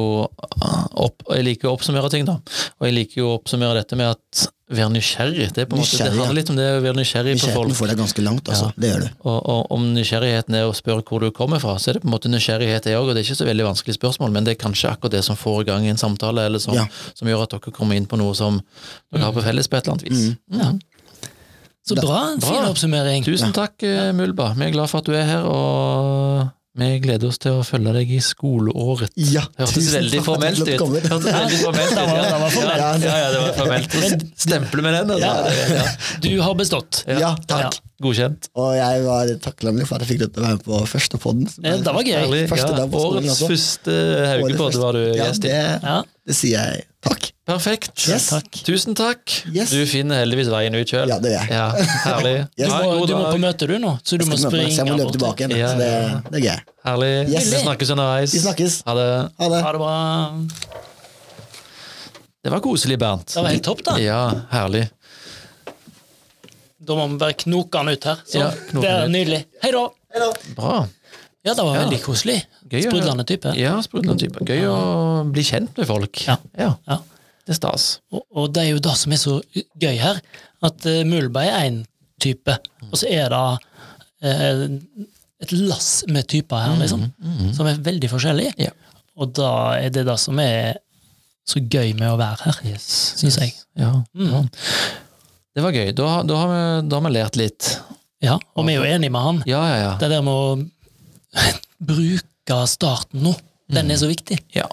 opp, 0.98 1.22
jeg 1.32 1.46
liker 1.46 1.70
å 1.70 1.76
oppsummere 1.78 2.10
ting, 2.12 2.26
da. 2.28 2.38
Og 2.78 2.88
jeg 2.88 2.96
liker 2.96 3.22
jo 3.22 3.32
å 3.32 3.36
oppsummere 3.38 3.80
dette 3.80 3.98
med 3.98 4.10
at 4.16 4.48
være 4.68 4.90
nysgjerrig. 4.92 5.46
Det, 5.56 5.62
er 5.64 5.68
måte, 5.70 5.78
det 5.78 5.80
Nysgjerrig, 5.80 6.12
ja. 6.18 6.24
handler 6.26 6.36
litt 6.36 6.50
om 6.52 6.58
det 6.58 6.66
å 6.68 6.80
være 6.84 6.96
nysgjerrig 6.98 7.34
på 7.38 7.40
folk. 7.40 7.70
Nysgjerrigheten 7.70 7.78
får 7.78 7.90
deg 7.92 8.00
ganske 8.02 8.24
langt, 8.26 8.50
altså. 8.52 8.66
Det 8.76 8.90
gjør 8.90 9.04
du. 9.04 9.06
Og, 9.22 9.38
og 9.54 9.72
om 9.78 9.86
nysgjerrigheten 9.94 10.58
er 10.58 10.66
å 10.68 10.74
spørre 10.76 11.04
hvor 11.08 11.24
du 11.24 11.30
kommer 11.38 11.62
fra, 11.62 11.76
så 11.80 11.90
er 11.92 11.96
det 11.98 12.02
på 12.04 12.10
en 12.10 12.14
måte 12.14 12.32
nysgjerrighet 12.32 12.84
det 12.90 12.96
òg, 12.98 13.08
og 13.08 13.16
det 13.16 13.22
er 13.22 13.30
ikke 13.30 13.38
så 13.40 13.48
veldig 13.48 13.68
vanskelig 13.70 13.96
spørsmål, 13.96 14.34
men 14.34 14.44
det 14.48 14.54
er 14.56 14.60
kanskje 14.60 14.92
akkurat 14.92 15.16
det 15.16 15.24
som 15.24 15.40
får 15.40 15.62
i 15.64 15.68
gang 15.70 15.88
en 15.88 16.00
samtale, 16.00 16.44
eller 16.50 16.62
som, 16.62 16.76
Ja. 16.76 16.84
som 17.16 17.30
gjør 17.32 17.46
at 17.46 17.56
dere 17.56 17.72
kommer 17.80 17.96
inn 17.96 18.10
på 18.10 18.20
noe 18.20 18.36
som 18.36 18.60
dere 19.08 19.24
har 19.24 19.32
på 19.32 19.46
felles 19.46 19.70
på 19.72 19.78
et 19.80 19.88
eller 19.88 19.96
annet 19.96 20.08
vis. 20.10 20.28
Mm. 20.52 20.80
Så 21.88 21.96
bra. 21.98 22.20
Fin 22.44 22.68
oppsummering. 22.68 23.24
Tusen 23.26 23.52
takk, 23.56 23.82
eh, 23.82 24.12
Mulba. 24.16 24.52
Vi 24.58 24.68
er 24.68 24.70
glad 24.76 24.88
for 24.92 24.98
at 25.02 25.08
du 25.08 25.14
er 25.16 25.24
her, 25.28 25.44
og 25.48 26.48
vi 26.78 26.88
gleder 27.02 27.26
oss 27.26 27.38
til 27.42 27.56
å 27.58 27.64
følge 27.66 27.90
deg 27.96 28.10
i 28.14 28.20
skoleåret. 28.22 29.10
Ja, 29.16 29.42
Hørtes 29.58 29.88
veldig 29.96 30.20
formelt 30.22 30.60
ut. 30.62 30.68
Hørtes 30.68 31.10
veldig 31.10 31.58
formelt 31.64 31.90
ut. 31.90 31.98
Det 31.98 32.06
var- 32.06 32.22
det 32.22 32.38
var 32.38 32.50
formelt. 32.54 32.78
Ja, 32.78 32.92
ja, 33.02 33.16
ja, 33.18 33.30
det 33.32 33.40
var 33.42 33.52
formelt. 33.56 33.90
Så 33.90 34.20
Stempler 34.46 34.82
med 34.82 34.94
den, 34.94 35.10
altså. 35.10 35.26
Ja. 35.26 35.74
Ja. 35.74 35.84
Du 36.20 36.40
har 36.40 36.54
bestått. 36.54 37.04
Ja, 37.08 37.34
takk. 37.50 37.80
Godkjent. 38.00 38.46
Og 38.54 38.76
jeg 38.78 39.02
var 39.02 39.26
takknemlig 39.42 39.84
for 39.88 39.96
at 39.98 40.04
jeg 40.06 40.12
fikk 40.12 40.20
lov 40.22 40.30
til 40.34 40.42
å 40.42 40.46
være 40.46 40.56
med 40.60 40.64
på 40.68 40.76
første 40.86 41.18
podden. 41.18 41.48
Ja, 41.64 41.76
det 41.82 41.94
var 41.96 42.04
gøy. 42.06 42.46
Første 42.46 42.76
Ja. 42.78 42.86
Årets 42.86 43.42
første 43.42 43.96
Haugepod 44.30 44.74
var 44.78 44.92
du 44.92 45.00
ja, 45.16 45.24
gjest 45.24 45.44
i. 45.44 45.48
Ja. 45.48 46.02
det 46.04 46.06
sier 46.36 46.58
jeg 46.58 46.84
takk. 47.04 47.28
Perfekt. 47.48 48.02
Yes. 48.10 48.26
Takk. 48.34 48.58
Tusen 48.66 48.96
takk. 48.98 49.22
Yes. 49.54 49.70
Du 49.72 49.80
finner 49.88 50.20
heldigvis 50.20 50.50
veien 50.52 50.74
ut 50.76 50.90
sjøl. 50.90 51.08
Ja, 51.08 51.16
det 51.22 51.30
gjør 51.32 51.46
jeg. 51.46 51.54
Ja, 51.56 51.68
herlig. 52.04 52.34
Yes. 52.60 52.68
Du 52.68 52.74
må, 52.74 53.06
du 53.08 53.14
må 53.16 53.22
på 53.30 53.40
møte, 53.40 53.68
du, 53.70 53.76
nå. 53.80 53.94
Så 54.04 54.18
du 54.20 54.26
må 54.28 54.36
springe. 54.36 54.74
så 54.74 54.82
jeg 54.82 54.90
må 54.90 54.98
løpe 55.00 55.14
tilbake 55.16 55.46
igjen. 55.46 55.56
Ja, 55.56 55.70
Så 55.72 55.78
ja, 55.80 55.80
det, 55.80 56.34
det 56.34 56.40
er 56.42 56.44
gøy. 56.44 56.74
Herlig. 56.90 57.10
Yes. 57.32 57.48
Vi 57.54 57.62
snakkes 57.64 57.94
underveis. 57.94 58.34
Vi 58.36 58.42
snakkes. 58.44 58.76
Ha 58.88 58.98
det. 58.98 59.08
Ha 59.40 59.50
det. 59.54 59.62
Ha 59.64 59.72
det 59.72 59.82
bra. 59.84 59.96
Det 62.44 62.52
var 62.52 62.60
koselig, 62.64 62.98
Bernt. 63.00 63.32
Det 63.34 63.42
var 63.42 63.50
helt 63.54 63.64
topp, 63.66 63.82
da. 63.88 63.96
Ja, 64.02 64.20
herlig. 64.52 64.84
Da 66.88 66.94
må 66.96 67.08
vi 67.12 67.18
bare 67.20 67.34
knoke 67.42 67.80
han 67.80 67.90
ut 67.92 68.04
her. 68.08 68.20
Så 68.28 68.38
Ja, 68.40 68.50
det 68.72 68.92
er 68.92 69.08
nydelig. 69.12 69.42
Hei 69.64 69.72
nydelig. 69.72 69.88
Hei 70.14 70.22
da! 70.22 70.30
Bra. 70.56 70.76
Ja, 71.48 71.54
det 71.56 71.64
var 71.64 71.78
veldig 71.80 72.00
koselig. 72.04 72.38
Gøy 72.68 72.82
Sprudlende 72.84 73.24
type. 73.28 73.52
Ja, 73.58 73.76
sprudlende 73.84 74.20
type. 74.20 74.44
Gøy 74.48 74.66
å 74.68 74.78
bli 75.32 75.44
kjent 75.48 75.76
med 75.80 75.88
folk. 75.88 76.20
Ja. 76.28 76.36
ja. 76.60 76.74
Ja. 76.90 76.98
Det 77.48 77.54
er 77.54 77.58
stas. 77.62 77.86
Og, 78.12 78.26
og 78.36 78.50
det 78.52 78.66
er 78.66 78.74
jo 78.74 78.82
det 78.84 78.96
som 79.00 79.14
er 79.16 79.20
så 79.22 79.38
gøy 79.80 79.96
her, 80.02 80.20
at 80.68 80.88
uh, 80.90 80.98
Mulberg 81.08 81.48
er 81.48 81.68
én 81.70 81.78
type, 82.20 82.58
og 82.90 82.98
så 83.00 83.08
er 83.08 83.32
det 83.32 83.44
uh, 84.28 84.66
et 85.46 85.54
lass 85.54 85.88
med 86.10 86.26
typer 86.28 86.60
her, 86.66 86.76
liksom, 86.82 87.06
som 87.56 87.68
er 87.70 87.80
veldig 87.86 88.10
forskjellige. 88.12 88.52
Ja. 88.60 88.74
Og 89.18 89.32
da 89.38 89.50
er 89.78 89.92
det 89.94 90.04
det 90.08 90.18
som 90.20 90.38
er 90.42 90.80
så 91.48 91.62
gøy 91.64 91.94
med 91.96 92.10
å 92.12 92.18
være 92.20 92.42
her, 92.44 92.58
Yes. 92.74 92.88
syns 93.16 93.38
jeg. 93.40 93.54
Ja. 93.78 93.94
Mm. 94.12 94.32
ja. 94.34 94.42
Det 95.56 95.64
var 95.64 95.74
gøy. 95.74 95.92
Da, 95.96 96.08
da, 96.28 96.42
har 96.42 96.50
vi, 96.52 96.88
da 96.90 96.98
har 96.98 97.06
vi 97.06 97.14
lært 97.16 97.38
litt. 97.40 97.70
Ja, 98.22 98.34
og 98.58 98.66
vi 98.66 98.74
er 98.74 98.82
jo 98.82 98.90
enige 98.98 99.14
med 99.14 99.24
han. 99.24 99.40
Ja, 99.48 99.62
ja, 99.70 99.78
ja. 99.78 99.94
Det 100.02 100.10
der 100.12 100.22
med 100.26 100.34
å 100.34 100.58
bruke 101.78 102.58
starten 102.70 103.24
nå, 103.26 103.34
den 103.72 103.92
er 103.92 104.00
så 104.00 104.10
viktig. 104.10 104.40
ja. 104.56 104.68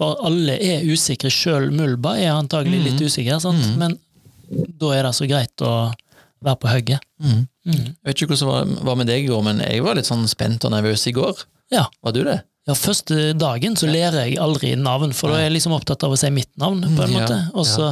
For 0.00 0.16
alle 0.24 0.54
er 0.64 0.86
usikre, 0.88 1.28
sjøl 1.28 1.66
Mulba 1.76 2.14
er 2.16 2.30
antagelig 2.32 2.78
litt 2.86 3.02
usikker, 3.04 3.36
sant? 3.42 3.66
men 3.76 3.98
da 4.48 4.94
er 4.96 5.04
det 5.04 5.10
så 5.12 5.26
greit 5.28 5.60
å 5.60 5.90
være 6.40 6.56
på 6.56 6.70
hugget. 6.72 7.04
Mm. 7.20 7.42
Mm. 7.68 7.74
Jeg 7.74 8.08
vet 8.08 8.22
ikke 8.22 8.30
hvordan 8.32 8.72
det 8.78 8.86
var, 8.88 8.96
med 8.96 9.10
deg 9.12 9.26
i 9.26 9.28
går, 9.28 9.42
men 9.44 9.60
jeg 9.60 9.82
var 9.84 9.98
litt 9.98 10.08
sånn 10.08 10.24
spent 10.30 10.64
og 10.64 10.72
nervøs 10.72 11.04
i 11.10 11.12
går. 11.12 11.44
Ja. 11.74 11.84
Var 12.00 12.16
du 12.16 12.22
det? 12.24 12.38
ja, 12.68 12.76
første 12.76 13.32
dagen 13.38 13.76
så 13.78 13.88
lærer 13.90 14.26
jeg 14.28 14.38
aldri 14.42 14.74
navn, 14.78 15.14
for 15.16 15.32
da 15.32 15.40
er 15.40 15.48
jeg 15.48 15.56
liksom 15.56 15.74
opptatt 15.76 16.04
av 16.06 16.14
å 16.14 16.18
si 16.18 16.30
mitt 16.34 16.50
navn, 16.60 16.82
på 16.84 17.06
en 17.06 17.14
måte. 17.16 17.38
Og 17.56 17.66
så, 17.66 17.90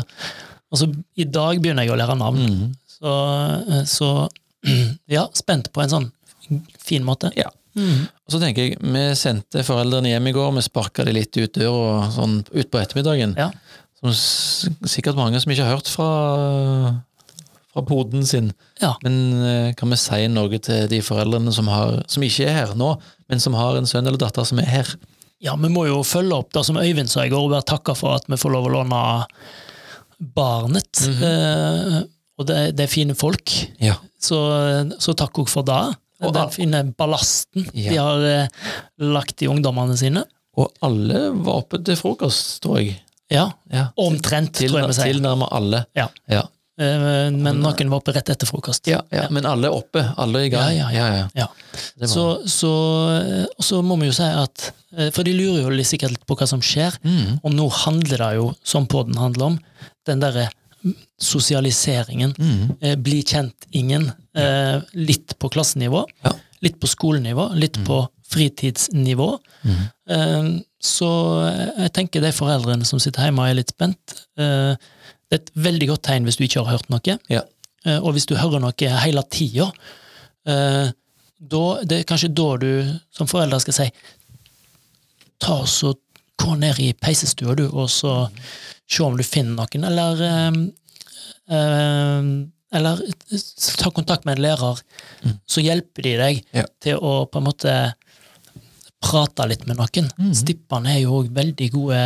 og 0.69 0.81
så 0.81 0.89
i 1.19 1.27
dag 1.29 1.61
begynner 1.63 1.87
jeg 1.87 1.95
å 1.95 1.99
lære 1.99 2.19
navn. 2.21 2.45
Mm. 2.45 2.75
Så, 2.99 3.15
eh, 3.75 3.85
så 3.89 4.11
ja, 5.17 5.29
spent 5.39 5.73
på 5.75 5.85
en 5.85 5.95
sånn 5.95 6.11
fin 6.81 7.05
måte. 7.07 7.33
Ja. 7.39 7.51
Mm. 7.79 8.05
Og 8.27 8.35
så 8.35 8.41
tenker 8.43 8.67
jeg, 8.67 8.79
vi 8.83 9.03
sendte 9.19 9.63
foreldrene 9.67 10.11
hjem 10.13 10.27
i 10.31 10.35
går, 10.37 10.53
vi 10.59 10.65
sparka 10.67 11.05
de 11.07 11.15
litt 11.17 11.37
ut 11.39 11.55
døra 11.57 12.09
sånn 12.15 12.41
ut 12.51 12.71
på 12.73 12.81
ettermiddagen. 12.83 13.37
Ja. 13.39 13.51
Som 14.03 14.13
sikkert 14.87 15.17
mange 15.19 15.41
som 15.43 15.51
ikke 15.55 15.65
har 15.67 15.79
hørt 15.79 15.89
fra, 15.91 16.09
fra 17.73 17.83
poden 17.89 18.27
sin. 18.29 18.53
Ja. 18.83 18.93
Men 19.03 19.17
eh, 19.43 19.71
kan 19.79 19.91
vi 19.91 19.99
si 19.99 20.21
noe 20.31 20.61
til 20.63 20.89
de 20.91 21.01
foreldrene 21.05 21.55
som, 21.55 21.71
har, 21.73 22.03
som 22.11 22.23
ikke 22.27 22.47
er 22.51 22.59
her 22.61 22.75
nå, 22.79 22.93
men 23.31 23.43
som 23.43 23.57
har 23.59 23.79
en 23.79 23.89
sønn 23.91 24.07
eller 24.07 24.21
datter 24.21 24.47
som 24.49 24.61
er 24.63 24.69
her? 24.71 24.93
Ja, 25.43 25.55
vi 25.59 25.71
må 25.71 25.85
jo 25.87 26.01
følge 26.07 26.35
opp 26.35 26.53
det 26.57 26.65
som 26.67 26.79
Øyvind 26.83 27.11
sa 27.11 27.23
i 27.27 27.31
går, 27.31 27.45
og 27.47 27.53
være 27.55 27.69
takka 27.71 27.95
for 27.99 28.17
at 28.19 28.27
vi 28.31 28.39
får 28.41 28.55
lov 28.57 28.69
å 28.71 28.77
låne 28.81 29.03
barnet. 30.19 31.05
Mhm. 31.07 31.23
eh, 31.25 31.99
og 32.39 32.47
det, 32.47 32.59
det 32.79 32.85
er 32.87 32.91
fine 32.93 33.15
folk, 33.19 33.51
Ja. 33.83 33.97
så, 34.23 34.37
så 35.03 35.11
takk 35.19 35.41
òg 35.43 35.49
for 35.51 35.67
det. 35.67 35.81
Og 36.23 36.33
Den 36.35 36.43
al- 36.43 36.51
fine 36.51 36.83
ballasten 36.99 37.69
Ja. 37.75 37.91
de 37.91 37.97
har 37.97 38.25
eh, 38.27 38.49
lagt 38.99 39.43
i 39.43 39.47
ungdommene 39.49 39.97
sine. 39.97 40.25
Og 40.59 40.73
alle 40.83 41.29
var 41.45 41.61
oppe 41.63 41.79
til 41.85 41.95
frokost, 41.97 42.61
tror 42.65 42.81
jeg. 42.83 43.01
Ja, 43.31 43.51
Ja. 43.71 43.91
omtrent, 43.99 44.55
Til, 44.55 44.71
tror 44.71 44.81
jeg 44.81 44.89
vi 44.89 44.95
sier. 44.95 45.13
Tilnærmet 45.15 45.49
alle. 45.53 45.85
Ja. 45.95 46.09
Ja. 46.29 46.43
Eh, 46.81 47.31
Men 47.31 47.61
noen 47.61 47.89
var 47.91 47.99
oppe 48.01 48.13
rett 48.15 48.29
etter 48.31 48.47
frokost. 48.47 48.87
Ja, 48.87 49.01
ja, 49.13 49.29
Men 49.31 49.45
alle 49.47 49.67
er 49.67 49.75
oppe, 49.75 50.03
alle 50.17 50.39
er 50.41 50.45
i 50.47 50.49
gang. 50.49 50.77
Ja, 50.77 50.89
ja, 50.91 51.07
ja. 51.17 51.29
Ja. 51.35 51.47
Så, 52.07 52.43
så, 52.47 52.73
så 53.61 53.83
må 53.85 53.99
vi 54.01 54.07
jo 54.07 54.13
si 54.13 54.23
at 54.23 54.73
eh, 54.97 55.11
For 55.15 55.23
de 55.27 55.35
lurer 55.37 55.67
jo 55.77 55.85
sikkert 55.87 56.11
litt 56.17 56.27
på 56.27 56.37
hva 56.39 56.47
som 56.49 56.61
skjer, 56.65 56.97
Mm. 57.05 57.41
og 57.45 57.53
nå 57.53 57.69
handler 57.85 58.19
det 58.19 58.31
jo, 58.39 58.55
som 58.65 58.87
podden 58.87 59.17
handler 59.19 59.45
om, 59.53 59.59
den 60.07 60.21
derre 60.21 60.49
sosialiseringen. 61.21 62.35
Mm. 62.39 62.77
Eh, 62.81 62.97
Bli 62.97 63.23
kjent-ingen. 63.23 64.11
Eh, 64.39 64.81
litt 64.95 65.35
på 65.39 65.51
klassenivå, 65.51 66.05
Ja. 66.25 66.33
litt 66.63 66.79
på 66.81 66.87
skolenivå, 66.87 67.49
litt 67.59 67.79
på 67.85 68.07
fritidsnivå. 68.29 69.39
Mm. 69.65 69.85
Eh, 70.11 70.61
Så 70.81 71.07
jeg 71.77 71.93
tenker 71.93 72.21
de 72.23 72.31
foreldrene 72.31 72.87
som 72.87 73.01
sitter 73.01 73.23
hjemme 73.27 73.41
og 73.43 73.49
er 73.51 73.55
litt 73.59 73.71
spent, 73.73 74.13
eh, 74.39 74.77
det 75.29 75.33
er 75.33 75.41
et 75.43 75.51
veldig 75.57 75.89
godt 75.89 76.03
tegn 76.07 76.25
hvis 76.25 76.37
du 76.39 76.45
ikke 76.45 76.63
har 76.65 76.77
hørt 76.79 76.89
noe. 76.89 77.19
Ja. 77.29 77.41
Eh, 77.85 77.99
Og 77.99 78.13
hvis 78.15 78.27
du 78.27 78.37
hører 78.37 78.61
noe 78.61 78.73
hele 78.79 79.23
tida, 79.29 79.73
eh, 80.47 80.93
det 81.41 81.93
er 81.99 82.05
kanskje 82.05 82.33
da 82.33 82.57
du 82.59 83.01
som 83.11 83.27
forelder 83.27 83.59
skal 83.61 83.73
si 83.75 83.91
ta 85.41 85.53
og 85.63 85.67
så 85.67 85.95
gå 86.39 86.57
ned 86.59 86.79
i 86.79 86.93
peisestua, 86.93 87.57
du, 87.57 87.67
og 87.73 87.89
så 87.89 88.31
se 88.89 89.03
om 89.05 89.17
du 89.19 89.25
finner 89.27 89.55
noen, 89.59 89.85
eller 89.89 90.23
eh, 90.29 90.63
eh, 91.57 92.31
Eller 92.79 92.99
ta 93.81 93.91
kontakt 93.97 94.27
med 94.29 94.37
en 94.37 94.43
lærer, 94.45 94.81
så 95.49 95.63
hjelper 95.65 96.05
de 96.05 96.11
deg 96.21 96.43
Ja. 96.53 96.67
til 96.85 96.99
å 97.01 97.23
på 97.25 97.41
en 97.41 97.47
måte 97.47 97.77
prate 99.01 99.47
litt 99.49 99.63
med 99.67 99.79
noen. 99.79 100.11
Mm. 100.19 100.35
Stippene 100.37 100.93
er 100.93 101.01
jo 101.01 101.15
òg 101.23 101.31
veldig 101.33 101.69
gode 101.73 102.01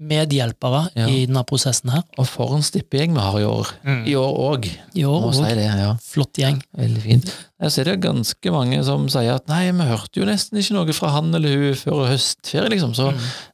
medhjelpere 0.00 0.86
Ja. 0.96 1.06
i 1.06 1.26
denne 1.28 1.42
prosessen 1.44 1.90
her. 1.92 2.02
Og 2.18 2.26
for 2.26 2.54
en 2.56 2.62
stippegjeng 2.64 3.12
vi 3.14 3.20
har 3.20 3.38
i 3.40 3.44
år. 3.44 3.68
Mm. 3.84 3.98
I 4.08 4.14
år 4.16 4.38
òg, 4.46 4.68
I 4.96 5.04
år 5.04 5.20
må 5.26 5.32
si 5.36 5.42
ja. 5.60 5.90
Flott 6.02 6.32
gjeng. 6.40 6.62
Veldig 6.76 7.02
fint. 7.04 7.32
Jeg 7.60 7.72
ser 7.74 7.84
det 7.84 7.92
er 7.98 8.02
ganske 8.08 8.52
mange 8.54 8.82
som 8.84 9.08
sier 9.12 9.34
at 9.36 9.46
nei, 9.48 9.70
vi 9.70 9.88
hørte 9.90 10.20
jo 10.22 10.24
nesten 10.24 10.58
ikke 10.58 10.72
noe 10.78 10.92
fra 10.96 11.10
han 11.18 11.34
eller 11.34 11.48
hun 11.56 11.74
før 11.76 12.08
høstferie, 12.08 12.70
liksom, 12.72 12.94
så 12.96 13.10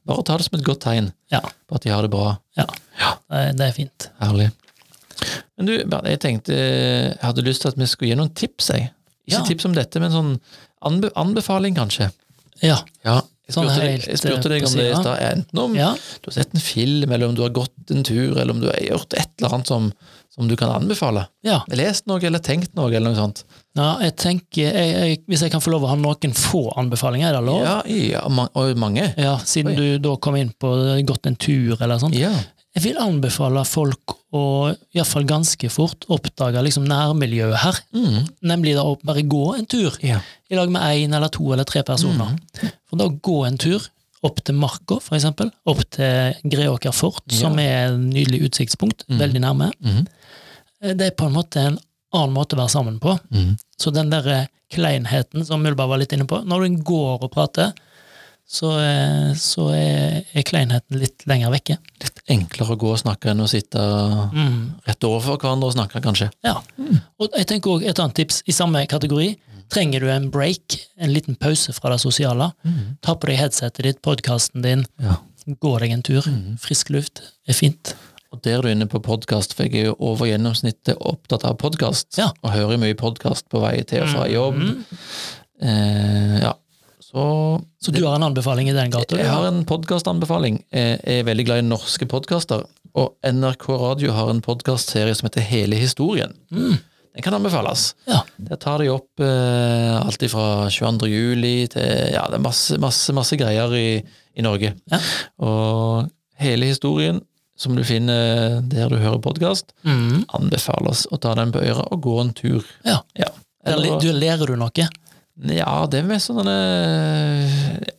bare 0.07 0.23
ta 0.23 0.37
det 0.37 0.47
som 0.47 0.57
et 0.59 0.65
godt 0.65 0.79
tegn 0.85 1.11
Ja, 1.31 1.41
på 1.67 1.75
at 1.75 1.83
de 1.83 1.89
har 1.91 2.01
det 2.01 2.11
bra. 2.11 2.37
ja. 2.57 2.65
Det, 3.29 3.37
er- 3.37 3.53
det 3.59 3.73
fint. 3.75 4.09
Herlig. 4.21 4.51
Men 5.57 5.65
du, 5.65 5.73
jeg 6.07 6.19
tenkte 6.21 6.53
jeg 6.53 7.17
hadde 7.21 7.43
lyst 7.43 7.61
til 7.61 7.69
at 7.73 7.77
vi 7.77 7.85
skulle 7.89 8.09
gi 8.13 8.15
noen 8.19 8.33
tips, 8.33 8.69
jeg. 8.71 8.91
Ikke 9.27 9.43
tips 9.49 9.65
om 9.65 9.73
dette, 9.75 9.99
men 9.99 10.11
sånn 10.13 10.39
anbe 10.87 11.09
anbefaling, 11.19 11.75
kanskje. 11.75 12.11
Ja. 12.63 12.77
Ja, 13.03 13.19
Sånn 13.47 13.69
spurte, 13.69 13.79
deg, 13.85 14.05
jeg 14.09 14.19
spurte 14.19 14.49
eh, 14.49 14.53
deg 14.57 14.65
om 14.67 14.73
det 14.75 14.85
i 14.89 14.95
stad, 14.97 15.21
enten 15.23 15.59
om 15.63 15.75
Ja. 15.77 15.93
du 15.95 16.27
har 16.27 16.33
sett 16.35 16.53
en 16.53 16.59
film, 16.59 17.11
eller 17.11 17.29
om 17.29 17.35
du 17.35 17.41
har 17.45 17.53
gått 17.55 17.91
en 17.95 18.03
tur, 18.03 18.35
eller 18.37 18.51
om 18.51 18.59
du 18.59 18.67
har 18.67 18.79
gjort 18.83 19.13
et 19.15 19.29
eller 19.39 19.55
annet 19.55 19.71
som, 19.71 19.87
som 20.35 20.49
du 20.49 20.55
kan 20.59 20.73
anbefale. 20.75 21.27
ja. 21.47 21.61
Lest 21.71 22.07
noe, 22.11 22.19
eller 22.27 22.43
tenkt 22.43 22.75
noe, 22.75 22.91
eller 22.91 23.13
noe 23.13 23.15
sånt. 23.15 23.45
ja 23.77 23.93
jeg 24.03 24.15
tenker, 24.19 24.67
jeg, 24.75 24.91
jeg, 24.97 25.21
Hvis 25.27 25.45
jeg 25.45 25.51
kan 25.53 25.63
få 25.63 25.71
lov 25.71 25.87
å 25.87 25.93
ha 25.93 25.95
noen 25.95 26.35
få 26.35 26.67
anbefalinger, 26.75 27.29
er 27.31 27.39
det 27.39 27.45
lov? 27.47 27.63
Ja, 27.63 27.81
ja 27.87 28.25
og 28.27 28.75
mange. 28.75 29.13
Ja, 29.15 29.37
Siden 29.39 29.71
Oi. 29.71 29.79
du 29.79 30.09
da 30.09 30.17
kom 30.17 30.35
inn 30.35 30.51
på 30.59 30.75
gått 31.07 31.25
en 31.25 31.39
tur 31.39 31.79
eller 31.79 32.03
sånt. 32.03 32.19
Ja. 32.19 32.33
Jeg 32.77 32.83
vil 32.83 32.99
anbefale 33.01 33.63
folk 33.65 34.13
å 34.37 34.41
iallfall 34.93 35.23
ganske 35.25 35.69
fort 35.73 36.03
oppdage 36.13 36.61
liksom 36.61 36.83
nærmiljøet 36.85 37.57
her. 37.63 37.79
Mm. 37.95 38.27
Nemlig 38.51 38.75
da 38.77 38.83
å 38.85 38.97
bare 39.01 39.23
gå 39.25 39.55
en 39.55 39.65
tur 39.65 39.95
ja. 40.05 40.19
i 40.51 40.59
lag 40.59 40.69
med 40.69 40.83
én 40.83 41.15
eller 41.17 41.31
to 41.33 41.47
eller 41.55 41.65
tre 41.65 41.81
personer. 41.87 42.35
Mm. 42.35 42.75
For 42.97 43.09
da 43.09 43.19
gå 43.21 43.37
en 43.47 43.57
tur 43.61 43.87
opp 44.25 44.41
til 44.43 44.55
Marka, 44.57 44.97
for 44.99 45.15
eksempel. 45.15 45.51
Opp 45.69 45.83
til 45.93 46.33
Greåker 46.49 46.91
fort, 46.95 47.21
som 47.31 47.57
er 47.61 47.91
et 47.93 47.99
nydelig 48.01 48.41
utsiktspunkt. 48.49 49.05
Veldig 49.09 49.41
nærme. 49.43 49.71
Eh, 50.81 50.93
Det 50.93 51.01
er 51.07 51.11
på 51.17 51.25
en 51.27 51.33
måte 51.33 51.57
en 51.61 51.77
annen 52.13 52.33
måte 52.33 52.55
å 52.55 52.59
være 52.63 52.69
sammen 52.73 52.99
på. 52.99 53.17
Mm. 53.31 53.57
Så 53.77 53.93
den 53.93 54.09
der 54.09 54.47
kleinheten 54.73 55.45
som 55.45 55.61
Mulberg 55.63 55.89
var 55.89 55.97
litt 56.01 56.11
inne 56.13 56.25
på, 56.27 56.41
når 56.45 56.65
du 56.67 56.83
går 56.83 57.23
og 57.23 57.31
prater, 57.31 57.73
så, 58.47 58.69
eh, 58.79 59.33
så 59.35 59.69
er, 59.75 60.23
er 60.33 60.43
kleinheten 60.47 60.97
litt 60.99 61.25
lenger 61.27 61.51
vekke. 61.51 61.77
Litt 62.01 62.21
enklere 62.31 62.75
å 62.75 62.79
gå 62.79 62.91
og 62.93 62.99
snakke 63.01 63.29
enn 63.31 63.41
å 63.43 63.47
sitte 63.47 63.77
Mm. 64.33 64.79
rett 64.87 65.03
overfor 65.03 65.37
hverandre 65.37 65.67
og 65.67 65.73
snakke, 65.75 66.01
kanskje. 66.01 66.29
Ja. 66.43 66.61
Og 67.19 67.29
jeg 67.35 67.45
tenker 67.47 67.69
også 67.75 67.89
et 67.89 67.99
annet 67.99 68.15
tips 68.15 68.43
i 68.47 68.51
samme 68.55 68.85
kategori. 68.87 69.35
Trenger 69.69 69.99
du 69.99 70.09
en 70.11 70.29
break, 70.31 70.77
en 70.97 71.11
liten 71.13 71.35
pause 71.35 71.73
fra 71.75 71.89
det 71.93 71.99
sosiale, 72.01 72.51
ta 73.03 73.15
på 73.15 73.27
deg 73.27 73.37
headsetet 73.41 73.83
ditt, 73.83 74.01
podkasten 74.05 74.61
din, 74.63 74.85
Ja. 75.03 75.17
gå 75.47 75.79
deg 75.79 75.91
en 75.91 76.01
tur. 76.03 76.23
Frisk 76.59 76.89
luft 76.89 77.21
er 77.47 77.53
fint. 77.53 77.95
Og 78.33 78.41
der 78.43 78.57
er 78.57 78.61
du 78.61 78.67
inne 78.69 78.87
på 78.91 78.99
podkast, 78.99 79.53
for 79.55 79.63
jeg 79.63 79.75
er 79.75 79.85
jo 79.89 79.95
over 79.99 80.27
gjennomsnittet 80.27 80.97
opptatt 80.99 81.45
av 81.47 81.57
podkast. 81.57 82.17
Ja. 82.17 82.31
Og 82.43 82.51
hører 82.51 82.77
mye 82.77 82.93
podkast 82.99 83.47
på 83.49 83.61
vei 83.63 83.81
til 83.87 84.03
og 84.03 84.09
fra 84.11 84.25
jobb. 84.27 84.59
Eh, 85.61 86.39
ja. 86.43 86.53
Så 86.99 87.63
Så 87.81 87.91
du 87.95 88.03
har 88.05 88.15
en 88.15 88.23
anbefaling 88.27 88.67
i 88.69 88.73
den 88.75 88.91
gata? 88.91 89.15
Jeg 89.17 89.29
har 89.31 89.47
en 89.47 89.63
podkastanbefaling. 89.65 90.59
Jeg 90.73 90.99
er 91.03 91.23
veldig 91.23 91.45
glad 91.47 91.63
i 91.63 91.67
norske 91.69 92.05
podkaster. 92.05 92.65
Og 92.95 93.13
NRK 93.23 93.69
Radio 93.79 94.11
har 94.11 94.29
en 94.29 94.41
podkastserie 94.41 95.15
som 95.15 95.29
heter 95.29 95.41
Hele 95.47 95.75
historien. 95.79 96.33
Den 97.17 97.25
kan 97.25 97.33
anbefales. 97.33 97.87
Ja. 98.05 98.19
Der 98.37 98.59
tar 98.61 98.77
de 98.83 98.91
opp 98.93 99.19
eh, 99.25 99.95
alt 99.97 100.21
fra 100.29 100.45
22. 100.69 101.07
juli 101.09 101.55
til 101.73 102.13
Ja, 102.13 102.27
det 102.29 102.37
er 102.37 102.43
masse, 102.45 102.77
masse, 102.79 103.13
masse 103.17 103.37
greier 103.41 103.73
i, 103.73 103.87
i 104.37 104.45
Norge. 104.45 104.75
Ja. 104.93 104.99
Og 105.41 106.11
hele 106.37 106.69
historien, 106.69 107.23
som 107.57 107.73
du 107.73 107.81
finner 107.83 108.61
der 108.69 108.91
du 108.93 108.99
hører 109.01 109.17
podkast, 109.23 109.73
Mm. 109.83 110.27
anbefales 110.37 111.07
å 111.09 111.17
ta 111.19 111.33
den 111.39 111.49
på 111.51 111.63
øret 111.65 111.89
og 111.91 112.01
gå 112.05 112.19
en 112.21 112.33
tur. 112.37 112.63
ja. 112.85 112.99
Ja. 113.17 113.31
Eller- 113.65 113.97
du, 113.99 114.11
lærer 114.13 114.45
du 114.47 114.55
noe? 114.55 114.71
ja, 115.51 115.85
det 115.91 115.99
er 115.99 116.05
med 116.07 116.21
sånne 116.21 116.53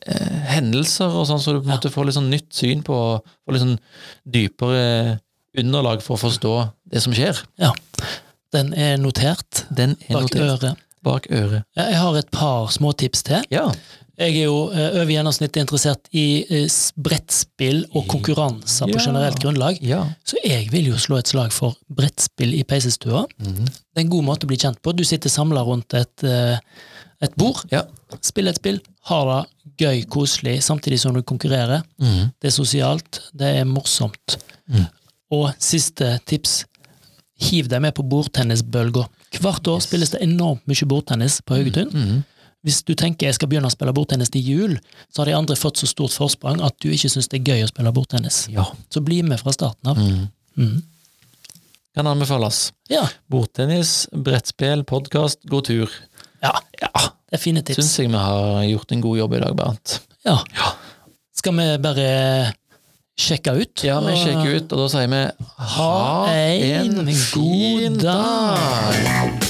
eh, 0.07 0.39
hendelser 0.55 1.11
og 1.13 1.27
sånn, 1.29 1.39
så 1.43 1.53
du 1.53 1.59
på 1.61 1.67
en 1.69 1.75
måte 1.75 1.91
får 1.93 2.07
litt 2.07 2.17
sånn 2.17 2.31
nytt 2.31 2.49
syn 2.55 2.81
på 2.87 2.95
Får 3.19 3.53
litt 3.55 3.63
sånn 3.65 3.77
dypere 4.25 5.19
underlag 5.59 6.01
for 6.05 6.15
å 6.17 6.21
forstå 6.23 6.53
det 6.93 7.01
som 7.03 7.13
skjer. 7.15 7.39
Ja. 7.59 7.71
Den 8.53 8.73
er 8.73 8.97
notert 8.97 9.65
Den 9.75 9.97
er 10.07 10.13
bak 10.13 10.21
notert 10.23 10.63
øret. 10.63 10.75
bak 11.03 11.27
øret. 11.31 11.63
Ja, 11.77 11.83
Jeg 11.89 11.97
har 11.99 12.15
et 12.17 12.31
par 12.31 12.67
småtips 12.71 13.23
til. 13.23 13.43
Ja. 13.51 13.67
Jeg 14.19 14.35
er 14.35 14.43
jo 14.49 14.69
eh, 14.71 14.97
over 14.99 15.05
gjennomsnittet 15.13 15.61
interessert 15.61 16.09
i 16.11 16.43
eh, 16.49 16.65
brettspill 16.99 17.85
og 17.95 18.07
konkurranser 18.11 18.89
på 18.91 18.99
generelt 18.99 19.39
grunnlag. 19.39 19.77
ja. 19.81 20.01
Så 20.27 20.35
jeg 20.43 20.67
vil 20.73 20.89
jo 20.91 20.97
slå 20.99 21.17
et 21.21 21.27
slag 21.31 21.53
for 21.55 21.77
brettspill 21.95 22.53
i 22.57 22.63
peisestua. 22.67 23.25
Mhm. 23.39 23.65
Det 23.69 23.95
er 23.97 24.01
en 24.01 24.09
god 24.09 24.23
måte 24.27 24.43
å 24.45 24.51
bli 24.51 24.57
kjent 24.57 24.81
på. 24.83 24.91
Du 24.95 25.03
sitter 25.07 25.29
samla 25.31 25.63
rundt 25.63 25.93
et, 25.93 26.23
eh, 26.23 26.57
et 27.21 27.35
bord, 27.37 27.63
Ja. 27.71 27.83
spiller 28.21 28.49
et 28.51 28.57
spill, 28.59 28.81
har 29.05 29.25
det 29.25 29.77
gøy, 29.87 30.03
koselig, 30.09 30.57
samtidig 30.63 30.99
som 30.99 31.13
du 31.13 31.21
konkurrerer. 31.21 31.83
Mhm. 32.01 32.31
Det 32.41 32.47
er 32.51 32.51
sosialt, 32.63 33.21
det 33.33 33.55
er 33.57 33.63
morsomt. 33.63 34.37
Mm. 34.69 34.87
Og 35.31 35.53
siste 35.59 36.19
tips, 36.25 36.65
hiv 37.39 37.69
deg 37.71 37.81
med 37.81 37.95
på 37.95 38.03
bordtennisbølga. 38.09 39.05
Hvert 39.39 39.67
år 39.71 39.79
spilles 39.85 40.11
det 40.11 40.21
enormt 40.25 40.65
mye 40.67 40.87
bordtennis 40.89 41.39
på 41.45 41.55
Haugetun. 41.59 41.89
Mhm. 41.93 42.19
Hvis 42.67 42.81
du 42.83 42.91
tenker 42.93 43.27
jeg 43.29 43.35
skal 43.37 43.47
begynne 43.47 43.69
å 43.69 43.71
spille 43.71 43.93
bordtennis 43.95 44.29
til 44.33 44.43
jul, 44.43 44.73
så 45.13 45.21
har 45.21 45.29
de 45.29 45.35
andre 45.37 45.55
fått 45.55 45.77
så 45.79 45.87
stort 45.87 46.11
forsprang 46.11 46.59
at 46.61 46.75
du 46.83 46.89
ikke 46.91 47.07
syns 47.09 47.29
det 47.31 47.39
er 47.39 47.53
gøy 47.53 47.63
å 47.63 47.69
spille 47.71 47.93
bordtennis. 47.95 48.49
Ja. 48.51 48.65
Så 48.91 48.99
bli 49.05 49.21
med 49.23 49.39
fra 49.39 49.53
starten 49.55 49.87
av. 49.93 49.97
Mhm. 49.97 50.27
Mm. 50.57 50.81
Kan 51.95 52.07
anbefales. 52.07 52.71
Ja. 52.89 53.05
Bordtennis, 53.31 54.07
brettspill, 54.11 54.83
podkast, 54.83 55.39
god 55.49 55.65
tur. 55.65 55.89
ja, 56.43 56.51
Ja, 56.81 56.89
det 57.31 57.33
er 57.33 57.37
fine 57.37 57.61
tips. 57.63 57.77
syns 57.79 57.97
jeg 57.99 58.09
vi 58.11 58.17
har 58.17 58.63
gjort 58.67 58.91
en 58.91 59.01
god 59.01 59.17
jobb 59.17 59.33
i 59.33 59.39
dag, 59.39 59.55
Bernt. 59.55 59.99
Ja. 60.25 60.37
Ja. 60.55 60.73
Skal 61.35 61.53
vi 61.55 61.77
bare 61.77 62.53
sjekke 63.19 63.51
ut? 63.59 63.83
Ja, 63.83 63.99
vi 64.05 64.15
sjekker 64.15 64.55
ut, 64.55 64.71
og 64.73 64.85
da 64.85 64.87
sier 64.95 65.09
vi 65.11 65.21
Ha 65.75 65.91
en 66.31 66.95
god 67.33 67.99
dag. 68.05 69.49